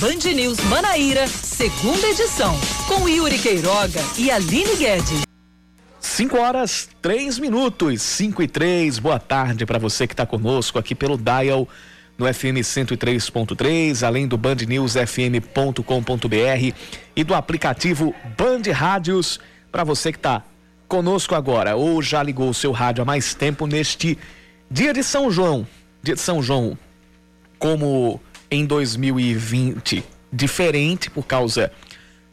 [0.00, 5.22] Band News Manaíra, segunda edição, com Yuri Queiroga e Aline Guedes.
[5.98, 9.00] 5 horas, 3 minutos, 5 e 3.
[9.00, 11.68] Boa tarde para você que está conosco aqui pelo Dial
[12.16, 16.76] no FM 103.3, além do bandnewsfm.com.br
[17.16, 19.40] e do aplicativo Band Rádios
[19.72, 20.44] para você que está
[20.86, 24.16] conosco agora ou já ligou o seu rádio há mais tempo neste
[24.70, 25.66] dia de São João.
[26.04, 26.78] Dia de São João,
[27.58, 28.20] como
[28.50, 31.70] em 2020 diferente por causa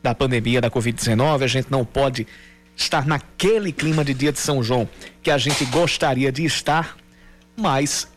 [0.03, 1.43] da pandemia da Covid-19.
[1.43, 2.27] A gente não pode
[2.75, 4.87] estar naquele clima de dia de São João
[5.23, 6.97] que a gente gostaria de estar,
[7.55, 8.07] mas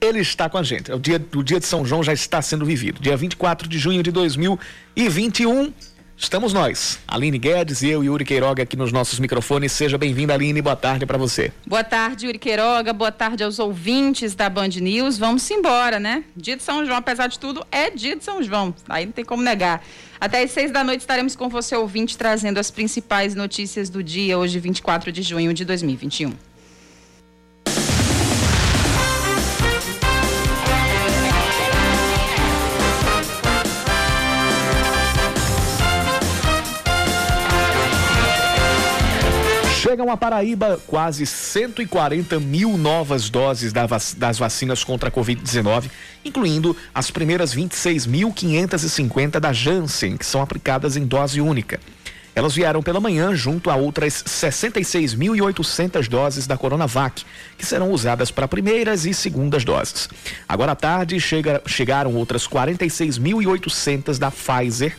[0.00, 0.92] ele está com a gente.
[0.92, 3.00] O dia, o dia de São João já está sendo vivido.
[3.00, 5.72] Dia 24 de junho de 2021
[6.16, 9.72] Estamos nós, Aline Guedes e eu, Yuri Queiroga, aqui nos nossos microfones.
[9.72, 10.62] Seja bem-vinda, Aline.
[10.62, 11.52] Boa tarde para você.
[11.66, 12.92] Boa tarde, Yuri Queiroga.
[12.92, 15.18] Boa tarde aos ouvintes da Band News.
[15.18, 16.22] Vamos embora, né?
[16.36, 18.72] Dia de São João, apesar de tudo, é dia de São João.
[18.88, 19.84] Aí não tem como negar.
[20.20, 24.38] Até às seis da noite estaremos com você, ouvinte, trazendo as principais notícias do dia,
[24.38, 26.32] hoje, 24 de junho de 2021.
[39.84, 45.90] Chegam a Paraíba quase 140 mil novas doses das vacinas contra a Covid-19,
[46.24, 51.78] incluindo as primeiras 26.550 da Janssen, que são aplicadas em dose única.
[52.34, 57.22] Elas vieram pela manhã junto a outras 66.800 doses da Coronavac,
[57.58, 60.08] que serão usadas para primeiras e segundas doses.
[60.48, 64.96] Agora à tarde chega, chegaram outras 46.800 da Pfizer,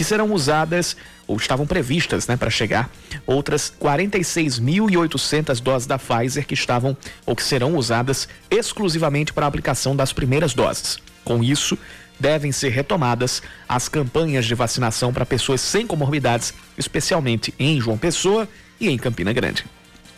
[0.00, 2.88] que serão usadas ou estavam previstas né, para chegar
[3.26, 9.94] outras 46.800 doses da Pfizer que estavam ou que serão usadas exclusivamente para a aplicação
[9.94, 10.96] das primeiras doses.
[11.22, 11.76] Com isso,
[12.18, 18.48] devem ser retomadas as campanhas de vacinação para pessoas sem comorbidades, especialmente em João Pessoa
[18.80, 19.66] e em Campina Grande.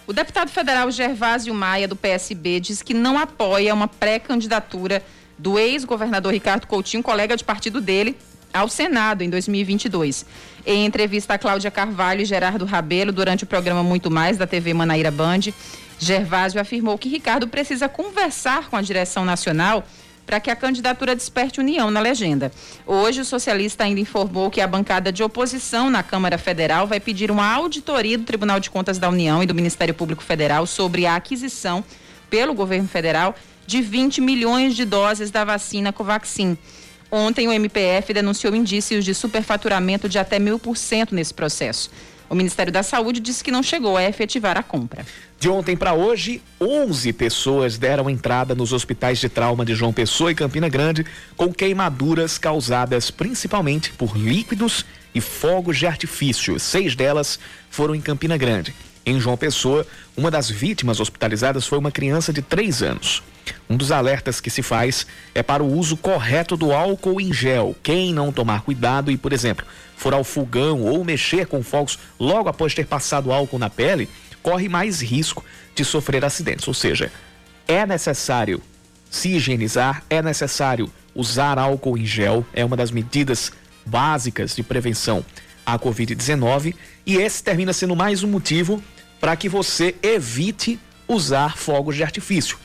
[0.06, 5.02] O deputado federal Gervásio Maia, do PSB, diz que não apoia uma pré-candidatura
[5.36, 8.16] do ex-governador Ricardo Coutinho, colega de partido dele,
[8.52, 10.26] ao Senado em 2022.
[10.64, 14.74] Em entrevista a Cláudia Carvalho e Gerardo Rabelo durante o programa Muito Mais da TV
[14.74, 15.40] Manaíra Band,
[15.98, 19.84] Gervásio afirmou que Ricardo precisa conversar com a direção nacional
[20.26, 22.52] para que a candidatura desperte união na legenda.
[22.86, 27.30] Hoje, o socialista ainda informou que a bancada de oposição na Câmara Federal vai pedir
[27.30, 31.16] uma auditoria do Tribunal de Contas da União e do Ministério Público Federal sobre a
[31.16, 31.84] aquisição
[32.30, 33.34] pelo governo federal
[33.66, 36.56] de 20 milhões de doses da vacina Covaxin.
[37.14, 41.90] Ontem, o MPF denunciou indícios de superfaturamento de até mil por cento nesse processo.
[42.30, 45.04] O Ministério da Saúde disse que não chegou a efetivar a compra.
[45.38, 50.32] De ontem para hoje, 11 pessoas deram entrada nos hospitais de trauma de João Pessoa
[50.32, 51.04] e Campina Grande
[51.36, 56.58] com queimaduras causadas principalmente por líquidos e fogos de artifício.
[56.58, 58.74] Seis delas foram em Campina Grande.
[59.04, 59.86] Em João Pessoa,
[60.16, 63.22] uma das vítimas hospitalizadas foi uma criança de 3 anos.
[63.68, 67.74] Um dos alertas que se faz é para o uso correto do álcool em gel.
[67.82, 72.48] Quem não tomar cuidado e, por exemplo, for ao fogão ou mexer com fogos logo
[72.48, 74.08] após ter passado álcool na pele,
[74.42, 76.68] corre mais risco de sofrer acidentes.
[76.68, 77.10] Ou seja,
[77.66, 78.62] é necessário
[79.10, 83.52] se higienizar, é necessário usar álcool em gel, é uma das medidas
[83.84, 85.24] básicas de prevenção
[85.64, 86.74] à Covid-19
[87.06, 88.82] e esse termina sendo mais um motivo
[89.20, 92.58] para que você evite usar fogos de artifício.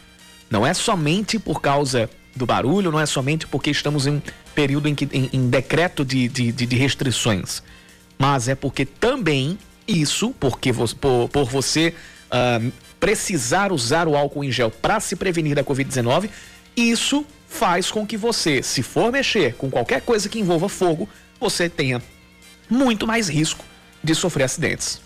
[0.49, 4.21] Não é somente por causa do barulho, não é somente porque estamos em um
[4.55, 7.61] período em, que, em, em decreto de, de, de, restrições,
[8.17, 9.57] mas é porque também
[9.87, 11.93] isso, porque vo, por, por você
[12.31, 16.29] uh, precisar usar o álcool em gel para se prevenir da Covid-19,
[16.75, 21.09] isso faz com que você, se for mexer com qualquer coisa que envolva fogo,
[21.39, 22.01] você tenha
[22.69, 23.63] muito mais risco
[24.03, 25.01] de sofrer acidentes.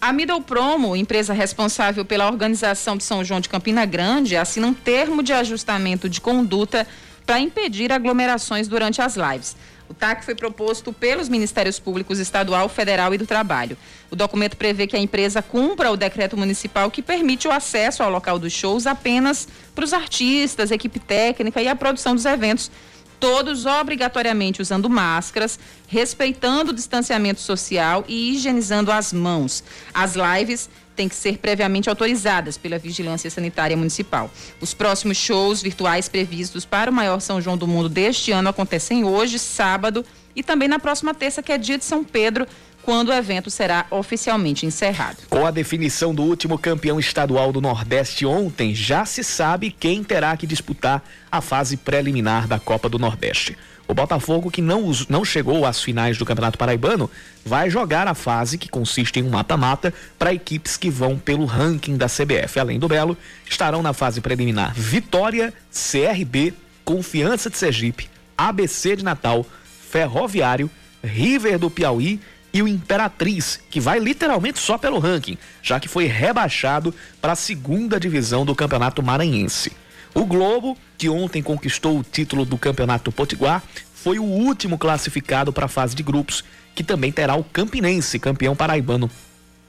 [0.00, 4.74] A Middle Promo, empresa responsável pela organização de São João de Campina Grande, assina um
[4.74, 6.86] termo de ajustamento de conduta
[7.24, 9.56] para impedir aglomerações durante as lives.
[9.88, 13.76] O TAC foi proposto pelos Ministérios Públicos Estadual, Federal e do Trabalho.
[14.10, 18.10] O documento prevê que a empresa cumpra o decreto municipal que permite o acesso ao
[18.10, 22.70] local dos shows apenas para os artistas, equipe técnica e a produção dos eventos
[23.18, 25.58] todos obrigatoriamente usando máscaras,
[25.88, 29.62] respeitando o distanciamento social e higienizando as mãos.
[29.92, 34.30] As lives têm que ser previamente autorizadas pela Vigilância Sanitária Municipal.
[34.60, 39.04] Os próximos shows virtuais previstos para o maior São João do mundo deste ano acontecem
[39.04, 40.04] hoje, sábado,
[40.34, 42.46] e também na próxima terça, que é dia de São Pedro,
[42.86, 45.16] quando o evento será oficialmente encerrado.
[45.28, 50.36] Com a definição do último campeão estadual do Nordeste ontem, já se sabe quem terá
[50.36, 53.58] que disputar a fase preliminar da Copa do Nordeste.
[53.88, 57.10] O Botafogo, que não, não chegou às finais do Campeonato Paraibano,
[57.44, 61.96] vai jogar a fase que consiste em um mata-mata para equipes que vão pelo ranking
[61.96, 62.60] da CBF.
[62.60, 63.18] Além do Belo,
[63.50, 66.54] estarão na fase preliminar Vitória, CRB,
[66.84, 69.44] Confiança de Sergipe, ABC de Natal,
[69.90, 70.70] Ferroviário,
[71.02, 72.20] River do Piauí
[72.56, 77.36] e o Imperatriz, que vai literalmente só pelo ranking, já que foi rebaixado para a
[77.36, 79.72] segunda divisão do Campeonato Maranhense.
[80.14, 83.62] O Globo, que ontem conquistou o título do Campeonato Potiguar,
[83.94, 86.42] foi o último classificado para a fase de grupos,
[86.74, 89.10] que também terá o Campinense, campeão paraibano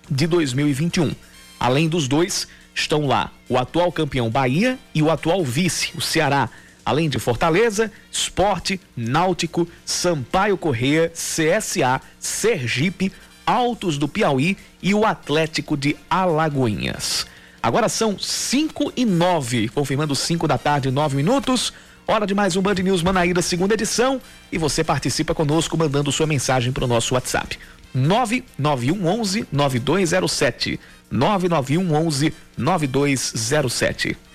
[0.09, 1.13] de 2021.
[1.59, 6.49] Além dos dois, estão lá o atual campeão Bahia e o atual vice, o Ceará,
[6.87, 13.11] além de Fortaleza, Esporte, Náutico, Sampaio Correia, CSA, Sergipe,
[13.45, 17.27] Altos do Piauí e o Atlético de Alagoinhas.
[17.61, 21.73] Agora são 5 e 9, confirmando 5 da tarde, 9 minutos.
[22.07, 24.21] Hora de mais um Band News Manaíra, segunda edição.
[24.49, 27.59] E você participa conosco mandando sua mensagem para o nosso WhatsApp.
[27.93, 30.79] 99111 9207.
[31.11, 34.26] 99111 9207.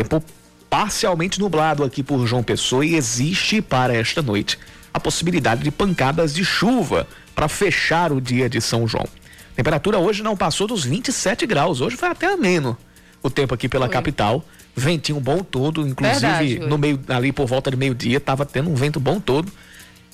[0.00, 0.24] Tempo
[0.70, 4.58] parcialmente nublado aqui por João Pessoa e existe para esta noite
[4.94, 9.06] a possibilidade de pancadas de chuva para fechar o dia de São João.
[9.52, 12.78] A temperatura hoje não passou dos 27 graus, hoje foi até ameno
[13.22, 13.92] o tempo aqui pela foi.
[13.92, 14.42] capital.
[14.74, 18.74] Ventinho bom todo, inclusive Verdade, no meio ali por volta de meio-dia estava tendo um
[18.74, 19.52] vento bom todo.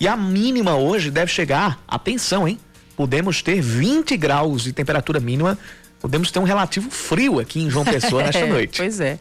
[0.01, 2.59] E a mínima hoje deve chegar, atenção, hein?
[2.97, 5.57] Podemos ter 20 graus de temperatura mínima,
[6.01, 8.79] podemos ter um relativo frio aqui em João Pessoa nesta noite.
[8.79, 9.19] Pois é.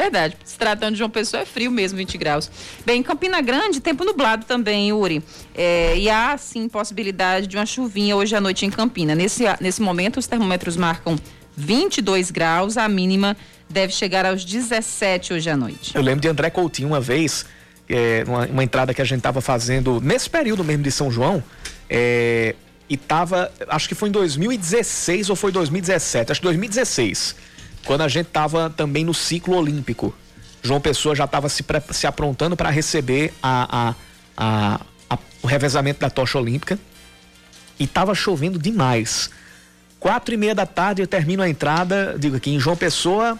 [0.00, 0.36] Verdade.
[0.44, 2.50] Se tratando de uma pessoa, é frio mesmo, 20 graus.
[2.86, 5.22] Bem, em Campina Grande, tempo nublado também, Uri.
[5.54, 9.14] É, e há, sim, possibilidade de uma chuvinha hoje à noite em Campina.
[9.14, 11.16] Nesse, nesse momento, os termômetros marcam
[11.56, 13.36] 22 graus, a mínima
[13.68, 15.94] deve chegar aos 17 hoje à noite.
[15.94, 17.44] Eu lembro de André Coutinho uma vez,
[17.88, 21.42] é, uma, uma, entrada que a gente estava fazendo nesse período mesmo de São João,
[21.90, 22.54] é,
[22.88, 27.57] e tava, acho que foi em 2016 ou foi 2017, acho que 2016
[27.88, 30.14] quando a gente estava também no ciclo olímpico.
[30.62, 33.94] João Pessoa já estava se, se aprontando para receber a,
[34.36, 36.78] a, a, o revezamento da tocha olímpica
[37.80, 39.30] e estava chovendo demais.
[39.98, 43.38] Quatro e meia da tarde eu termino a entrada, digo aqui em João Pessoa,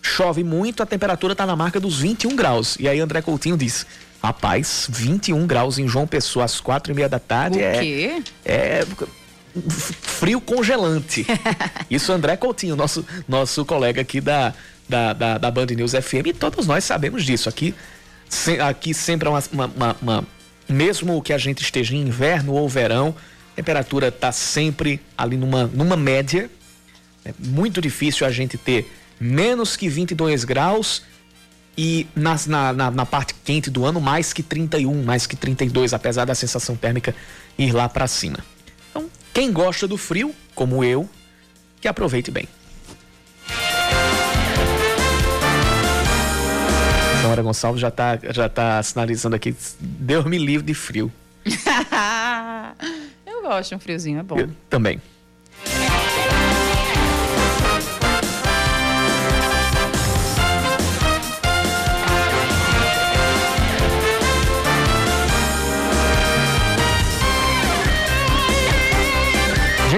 [0.00, 2.76] chove muito, a temperatura está na marca dos 21 graus.
[2.78, 3.84] E aí André Coutinho diz,
[4.22, 7.80] rapaz, 21 graus em João Pessoa às quatro e meia da tarde o é...
[7.80, 8.22] Quê?
[8.44, 8.86] É
[10.00, 11.26] frio congelante.
[11.90, 14.54] Isso André Coutinho, nosso, nosso colega aqui da,
[14.88, 17.48] da, da, da Band News FM, e todos nós sabemos disso.
[17.48, 17.74] Aqui,
[18.28, 20.24] se, aqui sempre é uma, uma, uma,
[20.68, 23.14] Mesmo que a gente esteja em inverno ou verão,
[23.52, 26.50] a temperatura está sempre ali numa, numa média.
[27.24, 28.90] É muito difícil a gente ter
[29.20, 31.02] menos que 22 graus
[31.76, 35.94] e nas, na, na, na, parte quente do ano mais que 31, mais que 32,
[35.94, 37.14] apesar da sensação térmica
[37.56, 38.38] ir lá para cima.
[39.38, 41.08] Quem gosta do frio, como eu,
[41.80, 42.48] que aproveite bem.
[47.20, 51.12] Senhora Gonçalves já está já tá sinalizando aqui, Deus me livre de frio.
[53.24, 54.40] eu gosto de um friozinho, é bom.
[54.40, 55.00] Eu também.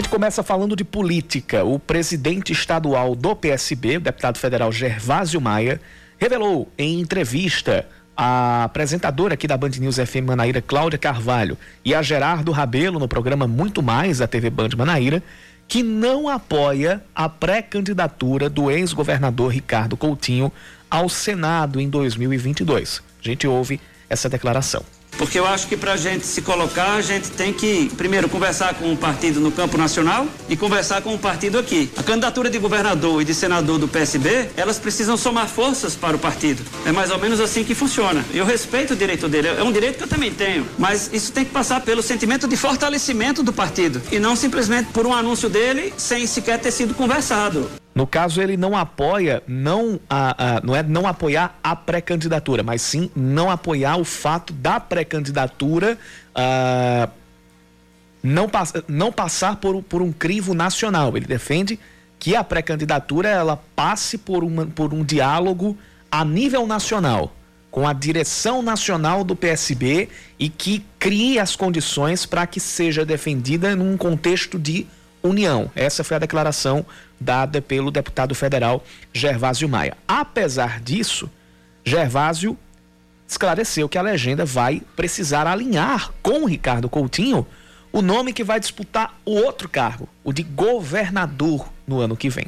[0.01, 1.63] Gente começa falando de política.
[1.63, 5.79] O presidente estadual do PSB, o deputado federal Gervásio Maia,
[6.19, 12.01] revelou em entrevista a apresentadora aqui da Band News FM Manaíra, Cláudia Carvalho, e a
[12.01, 15.23] Gerardo Rabelo no programa Muito Mais da TV Band Manaíra,
[15.69, 20.51] que não apoia a pré-candidatura do ex-governador Ricardo Coutinho
[20.91, 23.03] ao Senado em 2022.
[23.23, 23.79] A gente ouve
[24.09, 24.83] essa declaração.
[25.21, 28.73] Porque eu acho que para a gente se colocar, a gente tem que, primeiro, conversar
[28.73, 31.91] com o partido no campo nacional e conversar com o partido aqui.
[31.95, 36.19] A candidatura de governador e de senador do PSB, elas precisam somar forças para o
[36.19, 36.63] partido.
[36.87, 38.25] É mais ou menos assim que funciona.
[38.33, 40.67] Eu respeito o direito dele, é um direito que eu também tenho.
[40.79, 45.07] Mas isso tem que passar pelo sentimento de fortalecimento do partido e não simplesmente por
[45.07, 47.71] um anúncio dele sem sequer ter sido conversado.
[48.01, 52.81] No caso, ele não apoia, não, a, a não é não apoiar a pré-candidatura, mas
[52.81, 55.99] sim não apoiar o fato da pré-candidatura
[56.31, 57.11] uh,
[58.23, 61.15] não, passa, não passar por, por um crivo nacional.
[61.15, 61.79] Ele defende
[62.19, 65.77] que a pré-candidatura ela passe por, uma, por um diálogo
[66.11, 67.37] a nível nacional
[67.71, 73.77] com a direção nacional do PSB e que crie as condições para que seja defendida
[73.77, 74.87] num contexto de
[75.23, 75.71] união.
[75.75, 76.85] Essa foi a declaração
[77.21, 79.97] dada pelo deputado federal Gervásio Maia.
[80.07, 81.31] Apesar disso,
[81.85, 82.57] Gervásio
[83.27, 87.47] esclareceu que a legenda vai precisar alinhar com Ricardo Coutinho
[87.93, 92.47] o nome que vai disputar o outro cargo, o de governador, no ano que vem.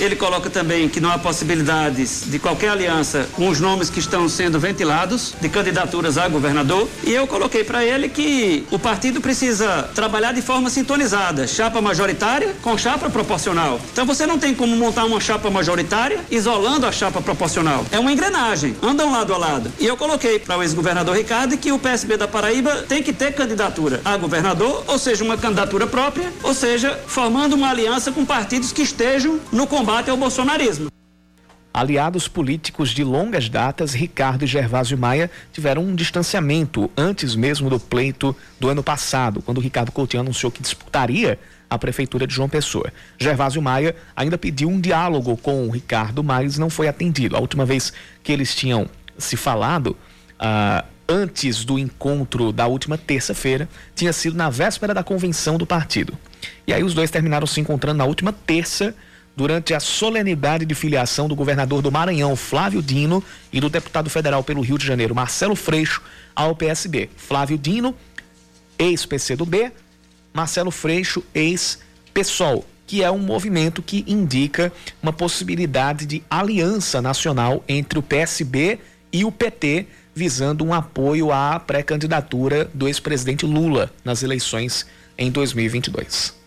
[0.00, 4.28] Ele coloca também que não há possibilidades de qualquer aliança com os nomes que estão
[4.28, 6.88] sendo ventilados de candidaturas a governador.
[7.04, 12.54] E eu coloquei para ele que o partido precisa trabalhar de forma sintonizada, chapa majoritária
[12.62, 13.80] com chapa proporcional.
[13.92, 17.84] Então você não tem como montar uma chapa majoritária isolando a chapa proporcional.
[17.92, 19.72] É uma engrenagem, andam lado a lado.
[19.78, 23.32] E eu coloquei para o ex-governador Ricardo que o PSB da Paraíba tem que ter
[23.32, 28.72] candidatura a governador, ou seja, uma candidatura própria, ou seja, formando uma aliança com partidos
[28.72, 30.86] que estejam no combate ao bolsonarismo.
[31.72, 37.80] Aliados políticos de longas datas, Ricardo e Gervásio Maia tiveram um distanciamento antes mesmo do
[37.80, 42.92] pleito do ano passado, quando Ricardo Coutinho anunciou que disputaria a prefeitura de João Pessoa.
[43.18, 47.36] Gervásio Maia ainda pediu um diálogo com o Ricardo, mas não foi atendido.
[47.36, 48.88] A última vez que eles tinham
[49.18, 49.96] se falado,
[50.38, 56.16] ah, antes do encontro da última terça-feira, tinha sido na véspera da convenção do partido.
[56.64, 58.94] E aí os dois terminaram se encontrando na última terça
[59.36, 63.22] durante a solenidade de filiação do governador do Maranhão, Flávio Dino,
[63.52, 66.02] e do deputado federal pelo Rio de Janeiro, Marcelo Freixo,
[66.34, 67.10] ao PSB.
[67.16, 67.94] Flávio Dino,
[68.78, 69.72] ex-PCdoB,
[70.32, 74.72] Marcelo Freixo, ex-PSOL, que é um movimento que indica
[75.02, 78.78] uma possibilidade de aliança nacional entre o PSB
[79.12, 84.86] e o PT, visando um apoio à pré-candidatura do ex-presidente Lula nas eleições
[85.16, 86.43] em 2022.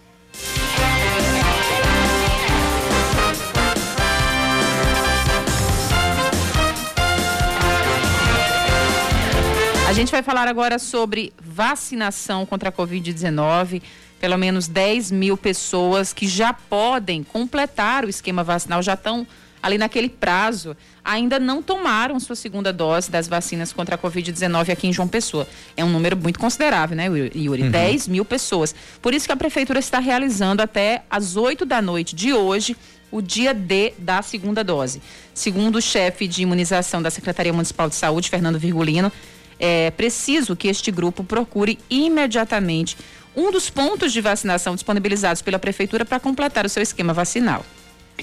[9.97, 13.81] Gente vai falar agora sobre vacinação contra a Covid-19.
[14.19, 19.25] Pelo menos 10 mil pessoas que já podem completar o esquema vacinal, já estão
[19.61, 24.87] ali naquele prazo, ainda não tomaram sua segunda dose das vacinas contra a Covid-19 aqui
[24.87, 25.47] em João Pessoa.
[25.75, 27.63] É um número muito considerável, né, Yuri?
[27.63, 27.71] Uhum.
[27.71, 28.75] 10 mil pessoas.
[29.01, 32.77] Por isso que a Prefeitura está realizando até às 8 da noite de hoje
[33.09, 35.01] o dia D da segunda dose.
[35.33, 39.11] Segundo o chefe de imunização da Secretaria Municipal de Saúde, Fernando Virgulino,
[39.59, 42.97] é preciso que este grupo procure imediatamente
[43.35, 47.63] um dos pontos de vacinação disponibilizados pela Prefeitura para completar o seu esquema vacinal.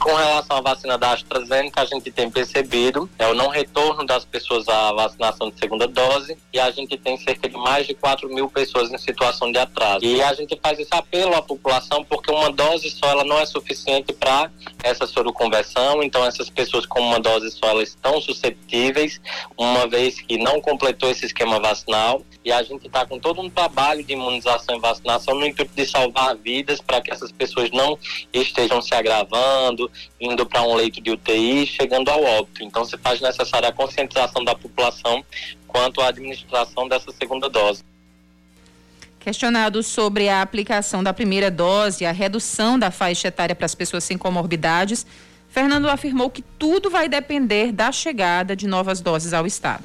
[0.01, 4.25] Com relação à vacina da AstraZeneca, a gente tem percebido é o não retorno das
[4.25, 8.29] pessoas à vacinação de segunda dose e a gente tem cerca de mais de 4
[8.29, 10.05] mil pessoas em situação de atraso.
[10.05, 13.47] E a gente faz esse apelo à população porque uma dose só ela não é
[13.47, 14.51] suficiente para
[14.83, 19.21] essa soroconversão, então essas pessoas com uma dose só elas estão susceptíveis,
[19.57, 23.49] uma vez que não completou esse esquema vacinal e a gente está com todo um
[23.49, 27.99] trabalho de imunização e vacinação no intuito de salvar vidas para que essas pessoas não
[28.33, 29.84] estejam se agravando,
[30.21, 32.63] indo para um leito de UTI, chegando ao óbito.
[32.63, 35.25] Então, se faz necessária a conscientização da população
[35.67, 37.83] quanto à administração dessa segunda dose.
[39.19, 43.75] Questionado sobre a aplicação da primeira dose e a redução da faixa etária para as
[43.75, 45.07] pessoas sem comorbidades,
[45.49, 49.85] Fernando afirmou que tudo vai depender da chegada de novas doses ao Estado.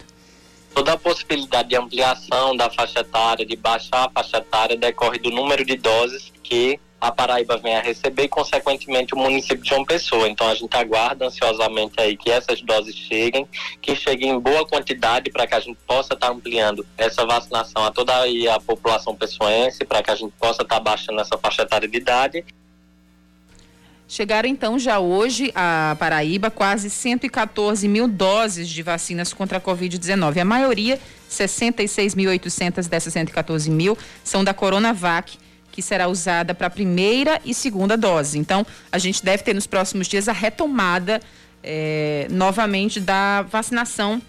[0.74, 5.32] Toda a possibilidade de ampliação da faixa etária, de baixar a faixa etária, decorre do
[5.32, 9.86] número de doses que a Paraíba vem a receber e, consequentemente, o município de João
[9.86, 10.28] Pessoa.
[10.28, 13.48] Então, a gente aguarda ansiosamente aí que essas doses cheguem,
[13.82, 17.86] que cheguem em boa quantidade para que a gente possa estar tá ampliando essa vacinação
[17.86, 21.62] a toda a população pessoense, para que a gente possa estar tá baixando essa faixa
[21.62, 22.46] etária de idade.
[24.08, 30.42] Chegaram então já hoje a Paraíba quase 114 mil doses de vacinas contra a Covid-19.
[30.42, 35.38] A maioria, 66.800 dessas 114 mil, são da Coronavac
[35.80, 38.38] que será usada para a primeira e segunda dose.
[38.38, 41.22] Então, a gente deve ter nos próximos dias a retomada
[41.64, 44.22] é, novamente da vacinação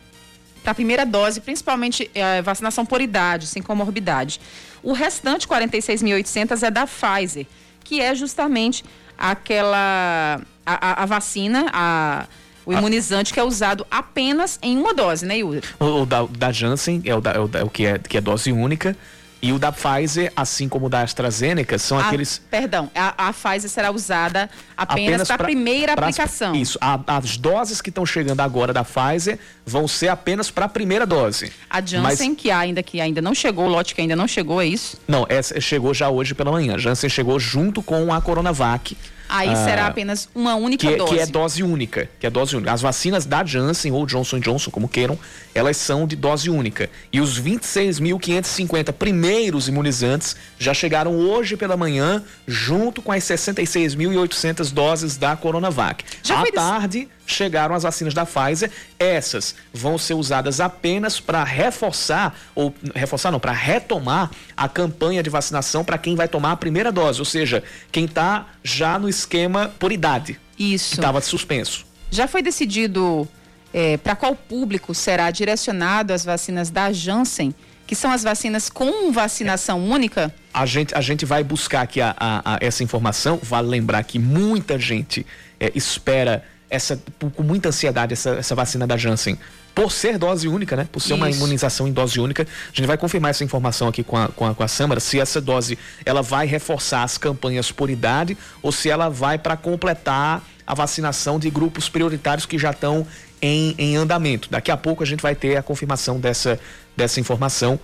[0.62, 4.40] para a primeira dose, principalmente é, vacinação por idade, sem comorbidade.
[4.80, 7.46] O restante, 46.800, é da Pfizer,
[7.82, 8.84] que é justamente
[9.18, 12.26] aquela a, a, a vacina, a,
[12.64, 15.62] o imunizante que é usado apenas em uma dose, né, Yuri?
[15.80, 18.16] O, o da, da Janssen é o, da, é o, da, o que, é, que
[18.16, 18.96] é dose única
[19.42, 22.42] E o da Pfizer, assim como o da AstraZeneca, são a, aqueles.
[22.50, 26.54] Perdão, a, a, Pfizer será usada apenas, para a primeira pra, aplicação.
[26.54, 30.68] Isso, a, as doses que estão chegando agora da Pfizer vão ser apenas para a
[30.68, 31.52] primeira dose.
[31.70, 32.38] A Janssen, Mas...
[32.38, 34.98] que ainda que ainda não chegou, o lote que ainda não chegou, é isso?
[35.08, 36.74] Não, essa chegou já hoje pela manhã.
[36.74, 38.96] A Janssen chegou junto com a Coronavac.
[39.30, 41.14] Aí ah, será apenas uma única que, dose.
[41.14, 42.08] Que é dose única.
[42.18, 42.72] Que é dose única.
[42.72, 45.16] As vacinas da Janssen ou Johnson Johnson, como queiram,
[45.54, 46.90] elas são de dose única.
[47.12, 55.16] E os 26.550 primeiros imunizantes já chegaram hoje pela manhã, junto com as 66.800 doses
[55.16, 56.04] da Coronavac.
[56.22, 58.70] Já à tarde chegaram as vacinas da Pfizer.
[58.98, 65.30] Essas vão ser usadas apenas para reforçar, ou reforçar não, para retomar a campanha de
[65.30, 69.72] vacinação para quem vai tomar a primeira dose, ou seja, quem está já no esquema
[69.78, 70.38] por idade.
[70.58, 70.90] Isso.
[70.90, 71.86] Que estava suspenso.
[72.10, 73.26] Já foi decidido
[73.72, 77.54] é, para qual público será direcionado as vacinas da Janssen?
[77.90, 80.32] que são as vacinas com vacinação única?
[80.54, 83.40] A gente, a gente vai buscar aqui a, a, a essa informação.
[83.42, 85.26] Vale lembrar que muita gente
[85.58, 86.98] é, espera essa,
[87.34, 89.36] com muita ansiedade essa, essa vacina da Janssen.
[89.74, 90.88] Por ser dose única, né?
[90.90, 91.14] Por ser Isso.
[91.14, 92.42] uma imunização em dose única.
[92.42, 95.18] A gente vai confirmar essa informação aqui com a, com a, com a Samara, se
[95.18, 100.42] essa dose ela vai reforçar as campanhas por idade ou se ela vai para completar
[100.66, 103.06] a vacinação de grupos prioritários que já estão
[103.42, 104.48] em, em andamento.
[104.50, 106.58] Daqui a pouco a gente vai ter a confirmação dessa,
[106.96, 107.78] dessa informação.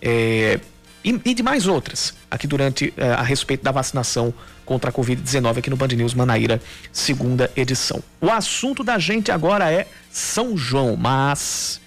[0.00, 0.58] É,
[1.04, 4.34] e, e, de mais outras, aqui durante uh, a respeito da vacinação
[4.70, 6.62] contra a Covid-19 aqui no Band News Manaíra,
[6.92, 8.00] segunda edição.
[8.20, 11.80] O assunto da gente agora é São João, mas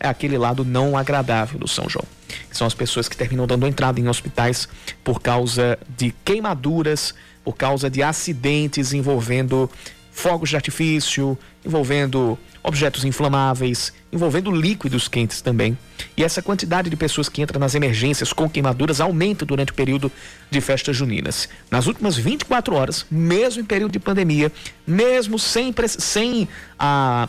[0.00, 2.06] é aquele lado não agradável do São João.
[2.50, 4.66] São as pessoas que terminam dando entrada em hospitais
[5.04, 9.70] por causa de queimaduras, por causa de acidentes envolvendo
[10.10, 15.76] fogos de artifício, envolvendo objetos inflamáveis, envolvendo líquidos quentes também.
[16.16, 20.12] E essa quantidade de pessoas que entram nas emergências com queimaduras aumenta durante o período
[20.50, 21.48] de festas juninas.
[21.70, 24.52] Nas últimas 24 horas, mesmo em período de pandemia,
[24.86, 26.48] mesmo sem, sem
[26.78, 27.28] a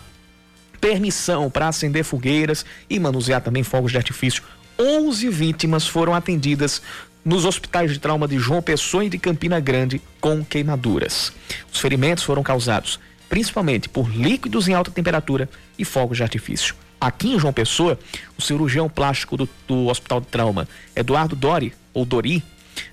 [0.79, 4.43] permissão para acender fogueiras e manusear também fogos de artifício,
[4.79, 6.81] 11 vítimas foram atendidas
[7.23, 11.31] nos hospitais de trauma de João Pessoa e de Campina Grande com queimaduras.
[11.71, 13.00] Os ferimentos foram causados
[13.31, 16.75] principalmente por líquidos em alta temperatura e fogos de artifício.
[17.00, 17.97] Aqui em João Pessoa,
[18.38, 22.43] o cirurgião plástico do, do Hospital de Trauma, Eduardo Dori, ou Dori,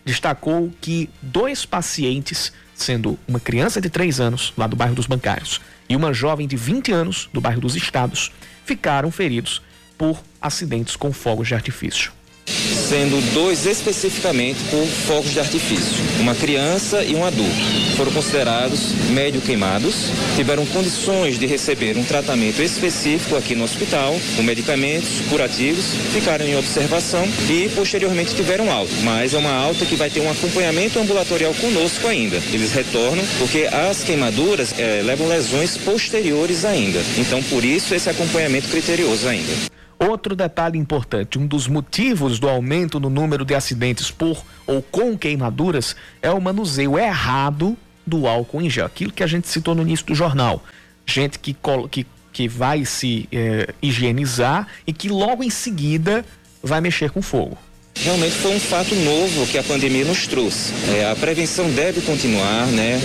[0.04, 5.60] destacou que dois pacientes, sendo uma criança de 3 anos, lá do bairro dos Bancários,
[5.88, 8.30] e uma jovem de 20 anos, do bairro dos Estados,
[8.64, 9.60] ficaram feridos
[9.98, 12.12] por acidentes com fogos de artifício
[12.48, 17.54] sendo dois especificamente por fogos de artifício, uma criança e um adulto.
[17.96, 24.42] Foram considerados médio queimados, tiveram condições de receber um tratamento específico aqui no hospital, com
[24.42, 30.10] medicamentos curativos, ficaram em observação e posteriormente tiveram alta, mas é uma alta que vai
[30.10, 32.36] ter um acompanhamento ambulatorial conosco ainda.
[32.52, 37.00] Eles retornam porque as queimaduras é, levam lesões posteriores ainda.
[37.16, 39.77] Então, por isso, esse acompanhamento criterioso ainda.
[39.98, 45.16] Outro detalhe importante: um dos motivos do aumento no número de acidentes por ou com
[45.18, 48.86] queimaduras é o manuseio errado do álcool em gel.
[48.86, 50.62] Aquilo que a gente citou no início do jornal.
[51.04, 51.56] Gente que,
[51.90, 56.24] que, que vai se eh, higienizar e que logo em seguida
[56.62, 57.56] vai mexer com fogo
[58.02, 60.72] realmente foi um fato novo que a pandemia nos trouxe.
[60.94, 63.00] É, a prevenção deve continuar, né?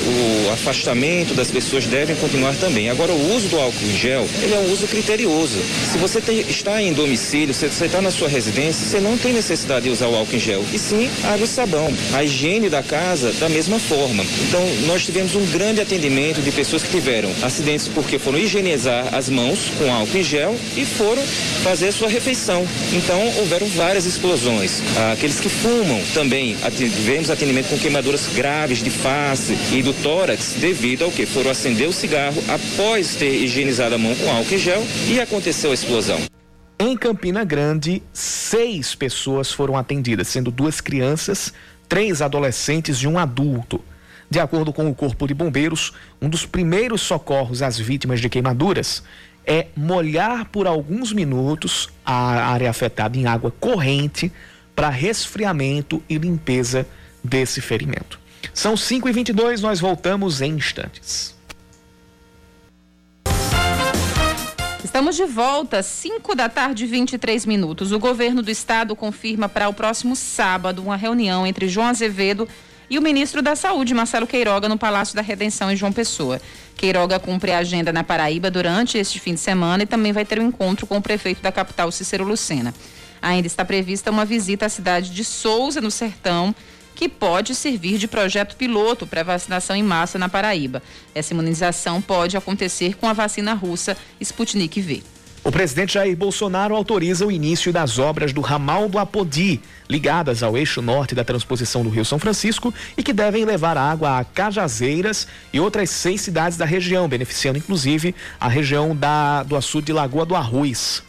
[0.47, 2.89] O afastamento das pessoas deve continuar também.
[2.89, 5.57] Agora, o uso do álcool em gel, ele é um uso criterioso.
[5.91, 9.33] Se você tem, está em domicílio, se você está na sua residência, você não tem
[9.33, 11.91] necessidade de usar o álcool em gel, e sim água e sabão.
[12.13, 14.23] A higiene da casa, da mesma forma.
[14.47, 19.29] Então, nós tivemos um grande atendimento de pessoas que tiveram acidentes porque foram higienizar as
[19.29, 21.23] mãos com álcool em gel e foram
[21.63, 22.65] fazer sua refeição.
[22.93, 24.82] Então, houveram várias explosões.
[25.11, 31.03] Aqueles que fumam também tivemos atendimento com queimaduras graves de face e do tórax devido
[31.03, 34.83] ao que foram acender o cigarro após ter higienizado a mão com álcool e gel
[35.07, 36.19] e aconteceu a explosão.
[36.77, 41.53] Em Campina Grande, seis pessoas foram atendidas, sendo duas crianças,
[41.87, 43.83] três adolescentes e um adulto.
[44.29, 49.03] De acordo com o Corpo de Bombeiros, um dos primeiros socorros às vítimas de queimaduras
[49.45, 54.31] é molhar por alguns minutos a área afetada em água corrente
[54.75, 56.87] para resfriamento e limpeza
[57.23, 58.19] desse ferimento.
[58.53, 61.33] São 5 e 22 nós voltamos em instantes.
[64.83, 67.91] Estamos de volta, 5 da tarde, 23 minutos.
[67.91, 72.47] O governo do estado confirma para o próximo sábado uma reunião entre João Azevedo
[72.89, 76.39] e o ministro da Saúde, Marcelo Queiroga, no Palácio da Redenção em João Pessoa.
[76.77, 80.39] Queiroga cumpre a agenda na Paraíba durante este fim de semana e também vai ter
[80.39, 82.71] um encontro com o prefeito da capital, Cícero Lucena.
[83.23, 86.53] Ainda está prevista uma visita à cidade de Souza, no Sertão,
[86.93, 90.83] que pode servir de projeto piloto para vacinação em massa na Paraíba.
[91.15, 95.01] Essa imunização pode acontecer com a vacina russa Sputnik V.
[95.41, 100.57] O presidente Jair Bolsonaro autoriza o início das obras do ramal do Apodi, ligadas ao
[100.57, 105.29] eixo norte da transposição do Rio São Francisco e que devem levar água a Cajazeiras
[105.53, 110.25] e outras seis cidades da região, beneficiando inclusive a região da, do açude de Lagoa
[110.25, 111.03] do Arruiz.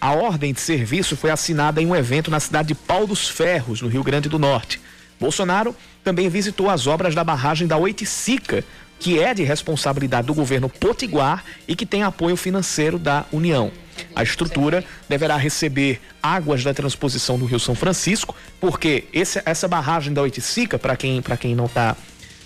[0.00, 3.82] A ordem de serviço foi assinada em um evento na cidade de Pau dos Ferros,
[3.82, 4.80] no Rio Grande do Norte.
[5.18, 8.64] Bolsonaro também visitou as obras da barragem da Oiticica,
[9.00, 13.72] que é de responsabilidade do governo potiguar e que tem apoio financeiro da União.
[14.14, 20.12] A estrutura deverá receber águas da transposição do Rio São Francisco, porque esse, essa barragem
[20.12, 21.96] da Oiticica, para quem, quem não está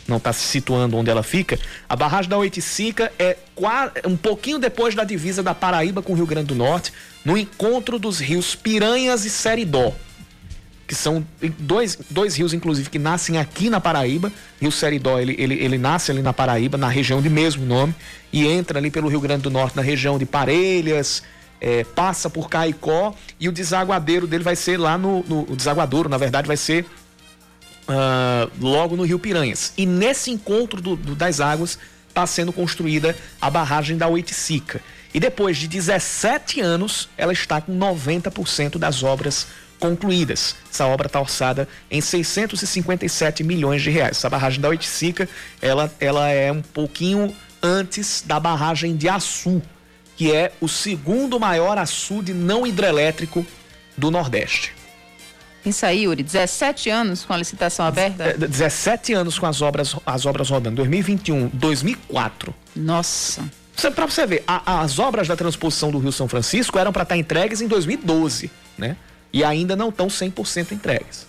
[0.06, 3.36] não está se situando onde ela fica, a barragem da Oiticica é
[4.04, 6.92] um pouquinho depois da divisa da Paraíba com o Rio Grande do Norte,
[7.24, 9.94] no encontro dos rios Piranhas e Seridó
[10.92, 11.26] que são
[11.58, 14.30] dois, dois rios, inclusive, que nascem aqui na Paraíba.
[14.60, 17.94] Rio Seridó, ele, ele, ele nasce ali na Paraíba, na região de mesmo nome,
[18.30, 21.22] e entra ali pelo Rio Grande do Norte, na região de Parelhas,
[21.58, 25.24] é, passa por Caicó, e o desaguadeiro dele vai ser lá no.
[25.26, 26.84] no o desaguadouro, na verdade, vai ser
[27.88, 29.72] uh, logo no Rio Piranhas.
[29.76, 34.80] E nesse encontro do, do, das águas está sendo construída a barragem da Oiticica.
[35.14, 39.46] E depois de 17 anos, ela está com 90% das obras
[39.78, 40.54] concluídas.
[40.70, 44.18] Essa obra está orçada em 657 milhões de reais.
[44.18, 45.28] Essa barragem da Oiticica,
[45.60, 49.60] ela, ela é um pouquinho antes da barragem de Açu,
[50.16, 53.44] que é o segundo maior açude não hidrelétrico
[53.96, 54.72] do Nordeste.
[55.64, 58.36] Isso aí, Yuri, 17 anos com a licitação aberta?
[58.36, 62.54] 17 é, anos com as obras, as obras rodando, 2021, 2004.
[62.74, 63.44] Nossa.
[63.94, 67.14] Para você ver, a, as obras da transposição do Rio São Francisco eram para estar
[67.14, 68.96] tá entregues em 2012, né?
[69.32, 71.26] e ainda não estão 100% entregues.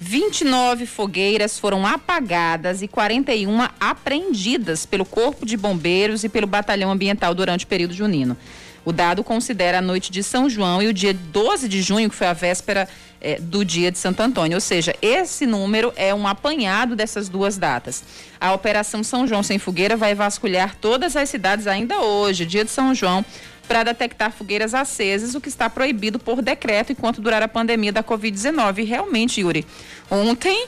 [0.00, 7.34] 29 fogueiras foram apagadas e 41 apreendidas pelo Corpo de Bombeiros e pelo Batalhão Ambiental
[7.34, 8.36] durante o período junino.
[8.84, 12.16] O dado considera a noite de São João e o dia 12 de junho, que
[12.16, 12.86] foi a véspera
[13.20, 14.56] é, do dia de Santo Antônio.
[14.56, 18.04] Ou seja, esse número é um apanhado dessas duas datas.
[18.38, 22.70] A Operação São João Sem Fogueira vai vasculhar todas as cidades ainda hoje, dia de
[22.70, 23.24] São João,
[23.66, 28.02] para detectar fogueiras acesas, o que está proibido por decreto enquanto durar a pandemia da
[28.02, 28.86] Covid-19.
[28.86, 29.66] Realmente, Yuri,
[30.10, 30.66] ontem,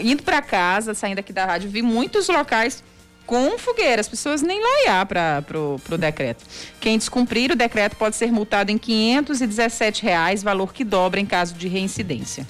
[0.00, 2.82] indo para casa, saindo aqui da rádio, vi muitos locais
[3.30, 4.00] com fogueira.
[4.00, 6.44] As pessoas nem lá para pro, decreto.
[6.80, 11.54] Quem descumprir o decreto pode ser multado em 517 reais, valor que dobra em caso
[11.54, 12.44] de reincidência.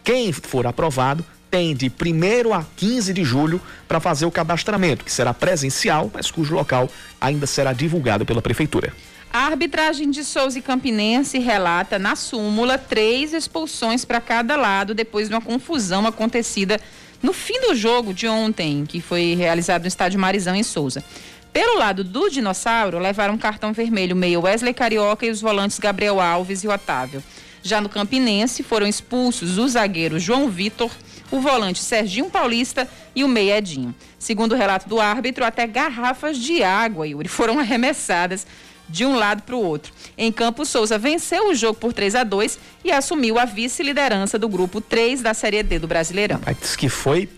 [0.03, 5.11] Quem for aprovado tem de 1 a 15 de julho para fazer o cadastramento, que
[5.11, 8.93] será presencial, mas cujo local ainda será divulgado pela Prefeitura.
[9.31, 15.27] A arbitragem de Souza e Campinense relata na súmula três expulsões para cada lado depois
[15.27, 16.79] de uma confusão acontecida
[17.21, 21.03] no fim do jogo de ontem, que foi realizado no estádio Marizão em Souza.
[21.51, 26.63] Pelo lado do dinossauro, levaram cartão vermelho meio Wesley Carioca e os volantes Gabriel Alves
[26.63, 27.23] e Otávio.
[27.63, 30.91] Já no Campinense, foram expulsos o zagueiro João Vitor,
[31.31, 33.93] o volante Serginho Paulista e o meia Edinho.
[34.17, 38.45] Segundo o relato do árbitro, até garrafas de água, Yuri, foram arremessadas
[38.89, 39.91] de um lado para o outro.
[40.17, 44.47] Em campo, Souza venceu o jogo por 3 a 2 e assumiu a vice-liderança do
[44.47, 46.39] grupo 3 da Série D do Brasileirão.
[46.61, 47.29] Disse que foi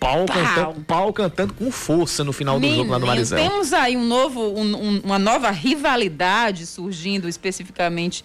[0.00, 0.36] pau, pau.
[0.36, 3.38] Cantando, pau cantando com força no final do jogo lá no Marizão.
[3.38, 8.24] Temos aí um novo, um, um, uma nova rivalidade surgindo especificamente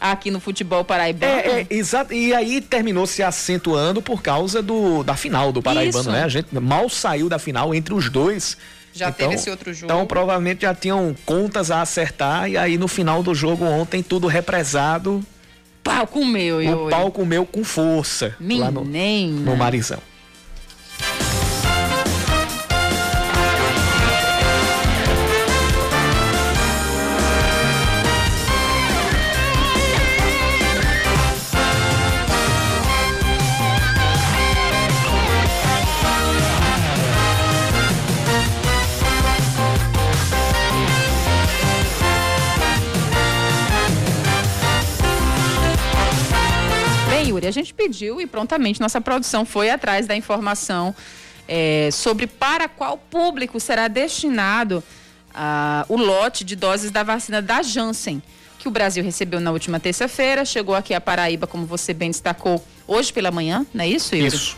[0.00, 1.32] aqui no futebol paraibano.
[1.32, 2.12] É, é, exato.
[2.12, 6.10] E aí terminou se acentuando por causa do, da final do paraibano, Isso.
[6.10, 6.24] né?
[6.24, 8.58] A gente mal saiu da final entre os dois.
[8.92, 9.90] Já então, teve esse outro jogo.
[9.90, 12.50] Então, provavelmente já tinham contas a acertar.
[12.50, 15.24] E aí, no final do jogo ontem, tudo represado.
[15.82, 18.36] Pau comeu, O pau comeu com força.
[18.38, 18.66] Menina.
[18.66, 19.98] Lá no, no Marizão.
[47.52, 50.94] Gente pediu e prontamente nossa produção foi atrás da informação
[51.46, 54.82] é, sobre para qual público será destinado
[55.34, 58.22] ah, o lote de doses da vacina da Janssen,
[58.58, 62.64] que o Brasil recebeu na última terça-feira, chegou aqui a Paraíba, como você bem destacou,
[62.86, 64.36] hoje pela manhã, não é isso, Yuri?
[64.36, 64.56] Isso.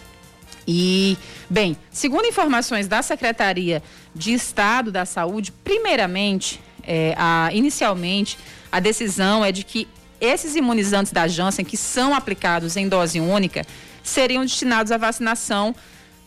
[0.66, 1.16] E,
[1.48, 3.82] bem, segundo informações da Secretaria
[4.14, 8.38] de Estado da Saúde, primeiramente, é, a, inicialmente,
[8.72, 9.86] a decisão é de que
[10.20, 13.64] esses imunizantes da Janssen, que são aplicados em dose única,
[14.02, 15.74] seriam destinados à vacinação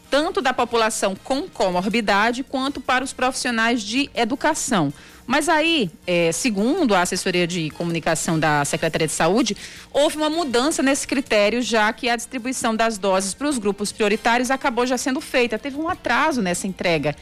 [0.09, 4.93] tanto da população com comorbidade quanto para os profissionais de educação.
[5.25, 9.57] Mas aí, é, segundo a assessoria de comunicação da Secretaria de Saúde,
[9.91, 14.49] houve uma mudança nesse critério, já que a distribuição das doses para os grupos prioritários
[14.49, 15.59] acabou já sendo feita.
[15.59, 17.13] Teve um atraso nessa entrega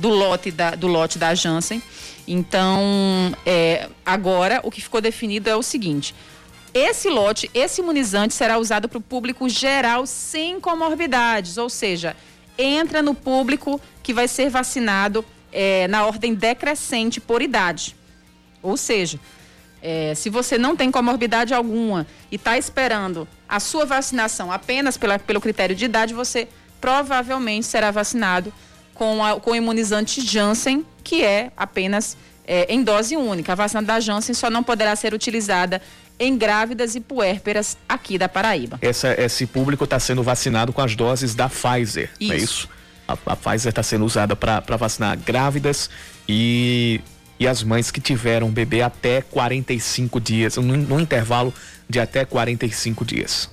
[0.00, 1.82] do lote da, do lote da Janssen.
[2.26, 6.14] Então, é, agora o que ficou definido é o seguinte:
[6.72, 12.16] esse lote, esse imunizante será usado para o público geral sem comorbidades, ou seja,
[12.58, 17.94] entra no público que vai ser vacinado é, na ordem decrescente por idade.
[18.62, 19.18] Ou seja,
[19.82, 25.18] é, se você não tem comorbidade alguma e está esperando a sua vacinação apenas pela,
[25.18, 26.46] pelo critério de idade, você
[26.80, 28.52] provavelmente será vacinado
[29.00, 33.52] com, a, com o imunizante Janssen, que é apenas é, em dose única.
[33.52, 35.80] A vacina da Janssen só não poderá ser utilizada
[36.18, 38.78] em grávidas e puérperas aqui da Paraíba.
[38.82, 42.28] Essa, esse público está sendo vacinado com as doses da Pfizer, isso.
[42.28, 42.68] não é isso?
[43.08, 45.88] A, a Pfizer está sendo usada para vacinar grávidas
[46.28, 47.00] e,
[47.38, 51.54] e as mães que tiveram bebê até 45 dias, no intervalo
[51.88, 53.48] de até 45 dias.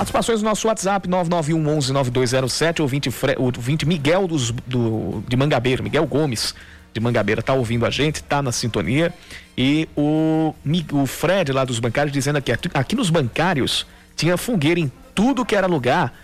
[0.00, 5.82] Participações no nosso WhatsApp 991 11 9207, ouvinte, Fre, ouvinte Miguel dos, do, de Mangabeira,
[5.82, 6.54] Miguel Gomes
[6.94, 9.12] de Mangabeira tá ouvindo a gente, tá na sintonia.
[9.58, 10.54] E o,
[10.94, 13.86] o Fred lá dos bancários dizendo aqui, aqui nos bancários
[14.16, 16.14] tinha fogueira em tudo que era lugar.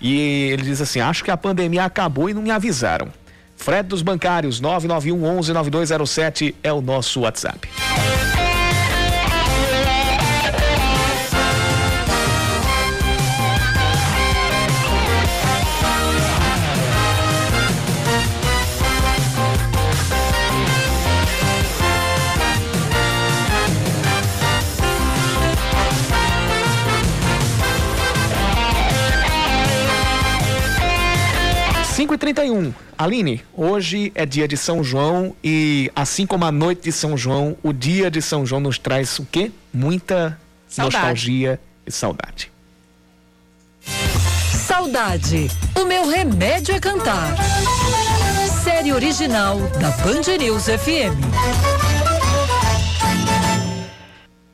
[0.00, 3.12] E ele diz assim: acho que a pandemia acabou e não me avisaram.
[3.56, 7.68] Fred dos bancários, 991 11 9207 é o nosso WhatsApp.
[32.26, 32.74] 5h31.
[32.98, 37.56] Aline, hoje é dia de São João e assim como a noite de São João,
[37.62, 39.52] o dia de São João nos traz o quê?
[39.72, 40.96] Muita saudade.
[40.96, 42.50] nostalgia e saudade.
[44.50, 45.48] Saudade.
[45.76, 47.36] O meu remédio é cantar.
[48.64, 51.14] Série original da Band News FM.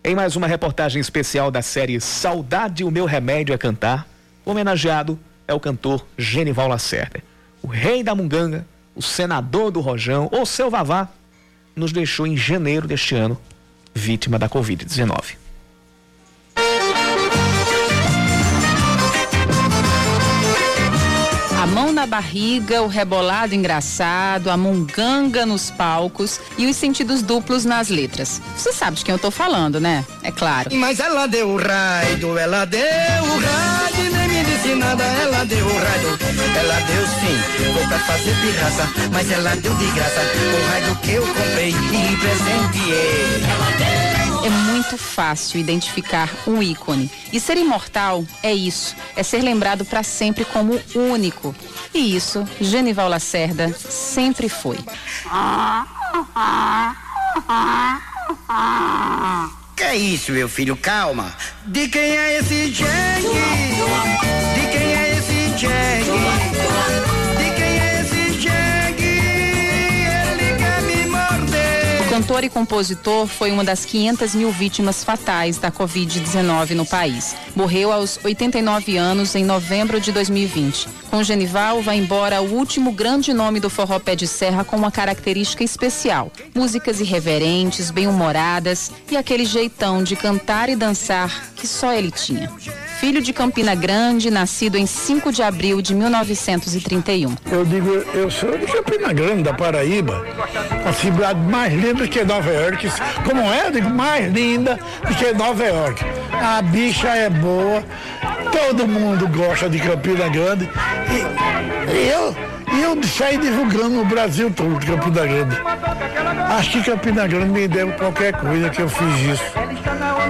[0.04, 4.06] Em mais uma reportagem especial da série Saudade, o meu remédio é cantar,
[4.44, 7.22] homenageado é o cantor Genival Lacerda
[7.62, 11.08] o rei da Munganga, o senador do Rojão, ou seu Vavá,
[11.74, 13.38] nos deixou em janeiro deste ano,
[13.94, 15.36] vítima da Covid-19.
[21.62, 27.64] A mão na barriga, o rebolado engraçado, a munganga nos palcos e os sentidos duplos
[27.64, 28.42] nas letras.
[28.56, 30.04] Você sabe de quem eu tô falando, né?
[30.24, 30.74] É claro.
[30.74, 34.11] Mas ela deu o raio, ela deu o raio,
[34.62, 36.18] disse nada, ela deu o raio.
[36.56, 41.10] Ela deu sim, vou pra fazer pirraça, mas ela deu de graça o raio que
[41.12, 43.42] eu comprei e presenteei.
[43.50, 44.02] Ela deu
[44.44, 47.08] é muito fácil identificar um ícone.
[47.32, 51.54] E ser imortal é isso, é ser lembrado para sempre como único.
[51.94, 54.78] E isso, Genival Lacerda sempre foi.
[59.76, 60.76] Que é isso, meu filho?
[60.76, 61.32] Calma.
[61.64, 64.41] De quem é esse jegue?
[65.62, 66.12] Jegue?
[72.12, 77.34] cantor e compositor foi uma das 500 mil vítimas fatais da Covid-19 no país.
[77.56, 80.88] Morreu aos 89 anos em novembro de 2020.
[81.10, 84.92] Com Genival, vai embora o último grande nome do forró pé de serra com uma
[84.92, 92.10] característica especial: músicas irreverentes, bem-humoradas e aquele jeitão de cantar e dançar que só ele
[92.10, 92.52] tinha
[93.02, 97.34] filho de Campina Grande, nascido em 5 de abril de 1931.
[97.50, 100.24] Eu digo, eu sou de Campina Grande, da Paraíba,
[100.88, 102.88] a cidade mais linda que Nova York.
[103.28, 103.66] Como é?
[103.66, 106.00] Eu digo, mais linda do que Nova York.
[106.30, 107.82] A bicha é boa,
[108.52, 110.70] todo mundo gosta de Campina Grande.
[111.92, 112.36] E eu
[112.80, 115.56] eu saí divulgando no Brasil todo, Campina Grande.
[116.56, 119.61] Acho que Campina Grande me deu qualquer coisa que eu fiz isso.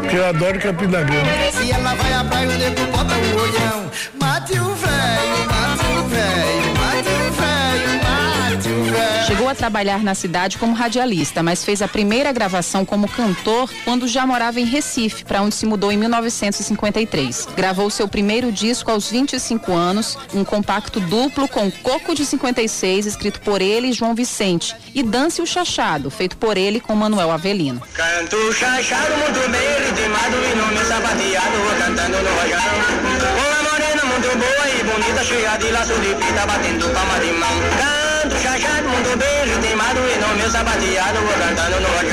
[0.00, 1.52] Porque eu adoro Campina Grande.
[1.52, 3.90] Se ela vai à praia, o nego bota o olhão.
[4.20, 6.61] Mate o velho, mate o velho,
[9.32, 14.06] Chegou a trabalhar na cidade como radialista, mas fez a primeira gravação como cantor quando
[14.06, 17.48] já morava em Recife, para onde se mudou em 1953.
[17.56, 23.40] Gravou seu primeiro disco aos 25 anos, um compacto duplo com Coco de 56, escrito
[23.40, 27.80] por ele e João Vicente, e Dance o Chachado, feito por ele com Manuel Avelino.
[27.94, 32.60] Canto chachado muito bem ritmado e no sapateado vou cantando no rojão.
[33.48, 38.01] Uma morena muito boa e bonita, cheia de laço de fita, batendo palma de mão.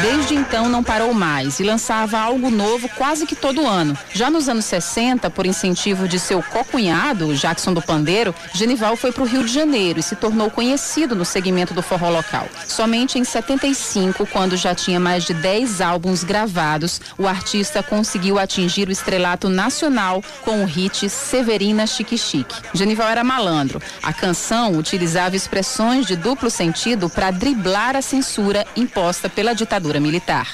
[0.02, 3.98] Desde então não parou mais e lançava algo novo quase que todo ano.
[4.14, 9.24] Já nos anos 60, por incentivo de seu cocunhado, Jackson do Pandeiro, Genival foi para
[9.24, 12.48] o Rio de Janeiro e se tornou conhecido no segmento do forró local.
[12.68, 18.88] Somente em 75, quando já tinha mais de 10 álbuns gravados, o artista conseguiu atingir
[18.90, 22.56] o estrelato nacional com o hit Severina Chique Chique.
[22.74, 23.82] Genival era malandro.
[24.04, 30.48] A canção utilizava expressões de duplo sentido para driblar a censura imposta pela ditadura militar.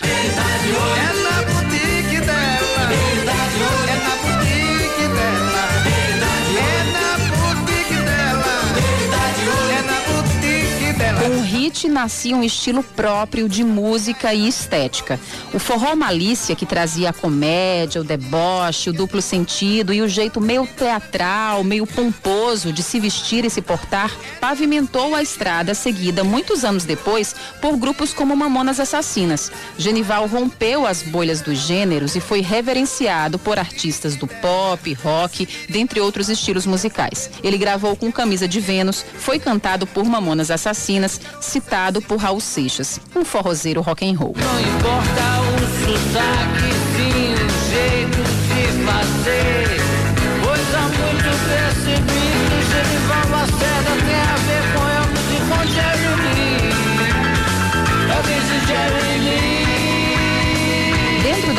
[11.66, 15.20] Hit nascia um estilo próprio de música e estética.
[15.52, 20.40] O forró malícia, que trazia a comédia, o deboche, o duplo sentido e o jeito
[20.40, 26.64] meio teatral, meio pomposo de se vestir e se portar, pavimentou a estrada seguida muitos
[26.64, 29.52] anos depois por grupos como Mamonas Assassinas.
[29.76, 36.00] Genival rompeu as bolhas dos gêneros e foi reverenciado por artistas do pop, rock, dentre
[36.00, 37.32] outros estilos musicais.
[37.44, 41.20] Ele gravou com Camisa de Vênus, foi cantado por Mamonas Assassinas,
[41.56, 44.36] citado por Raul Seixas, um forrozeiro rock and roll.
[44.36, 49.55] Não importa o sotaque, sim o jeito de fazer.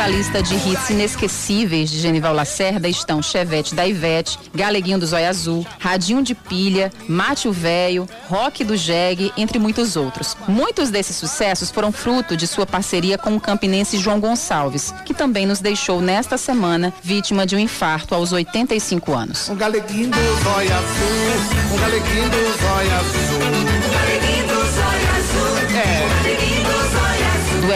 [0.07, 5.29] Da lista de hits inesquecíveis de Genival Lacerda estão Chevette da Ivete, Galeguinho do Zóio
[5.29, 10.37] Azul, Radinho de Pilha, Mate o Véio, Rock do Jeg, entre muitos outros.
[10.47, 15.45] Muitos desses sucessos foram fruto de sua parceria com o campinense João Gonçalves, que também
[15.45, 19.49] nos deixou nesta semana vítima de um infarto aos 85 anos.
[19.49, 21.75] Um galeguinho do zóio azul.
[21.75, 24.15] Um galeguinho do zóio azul.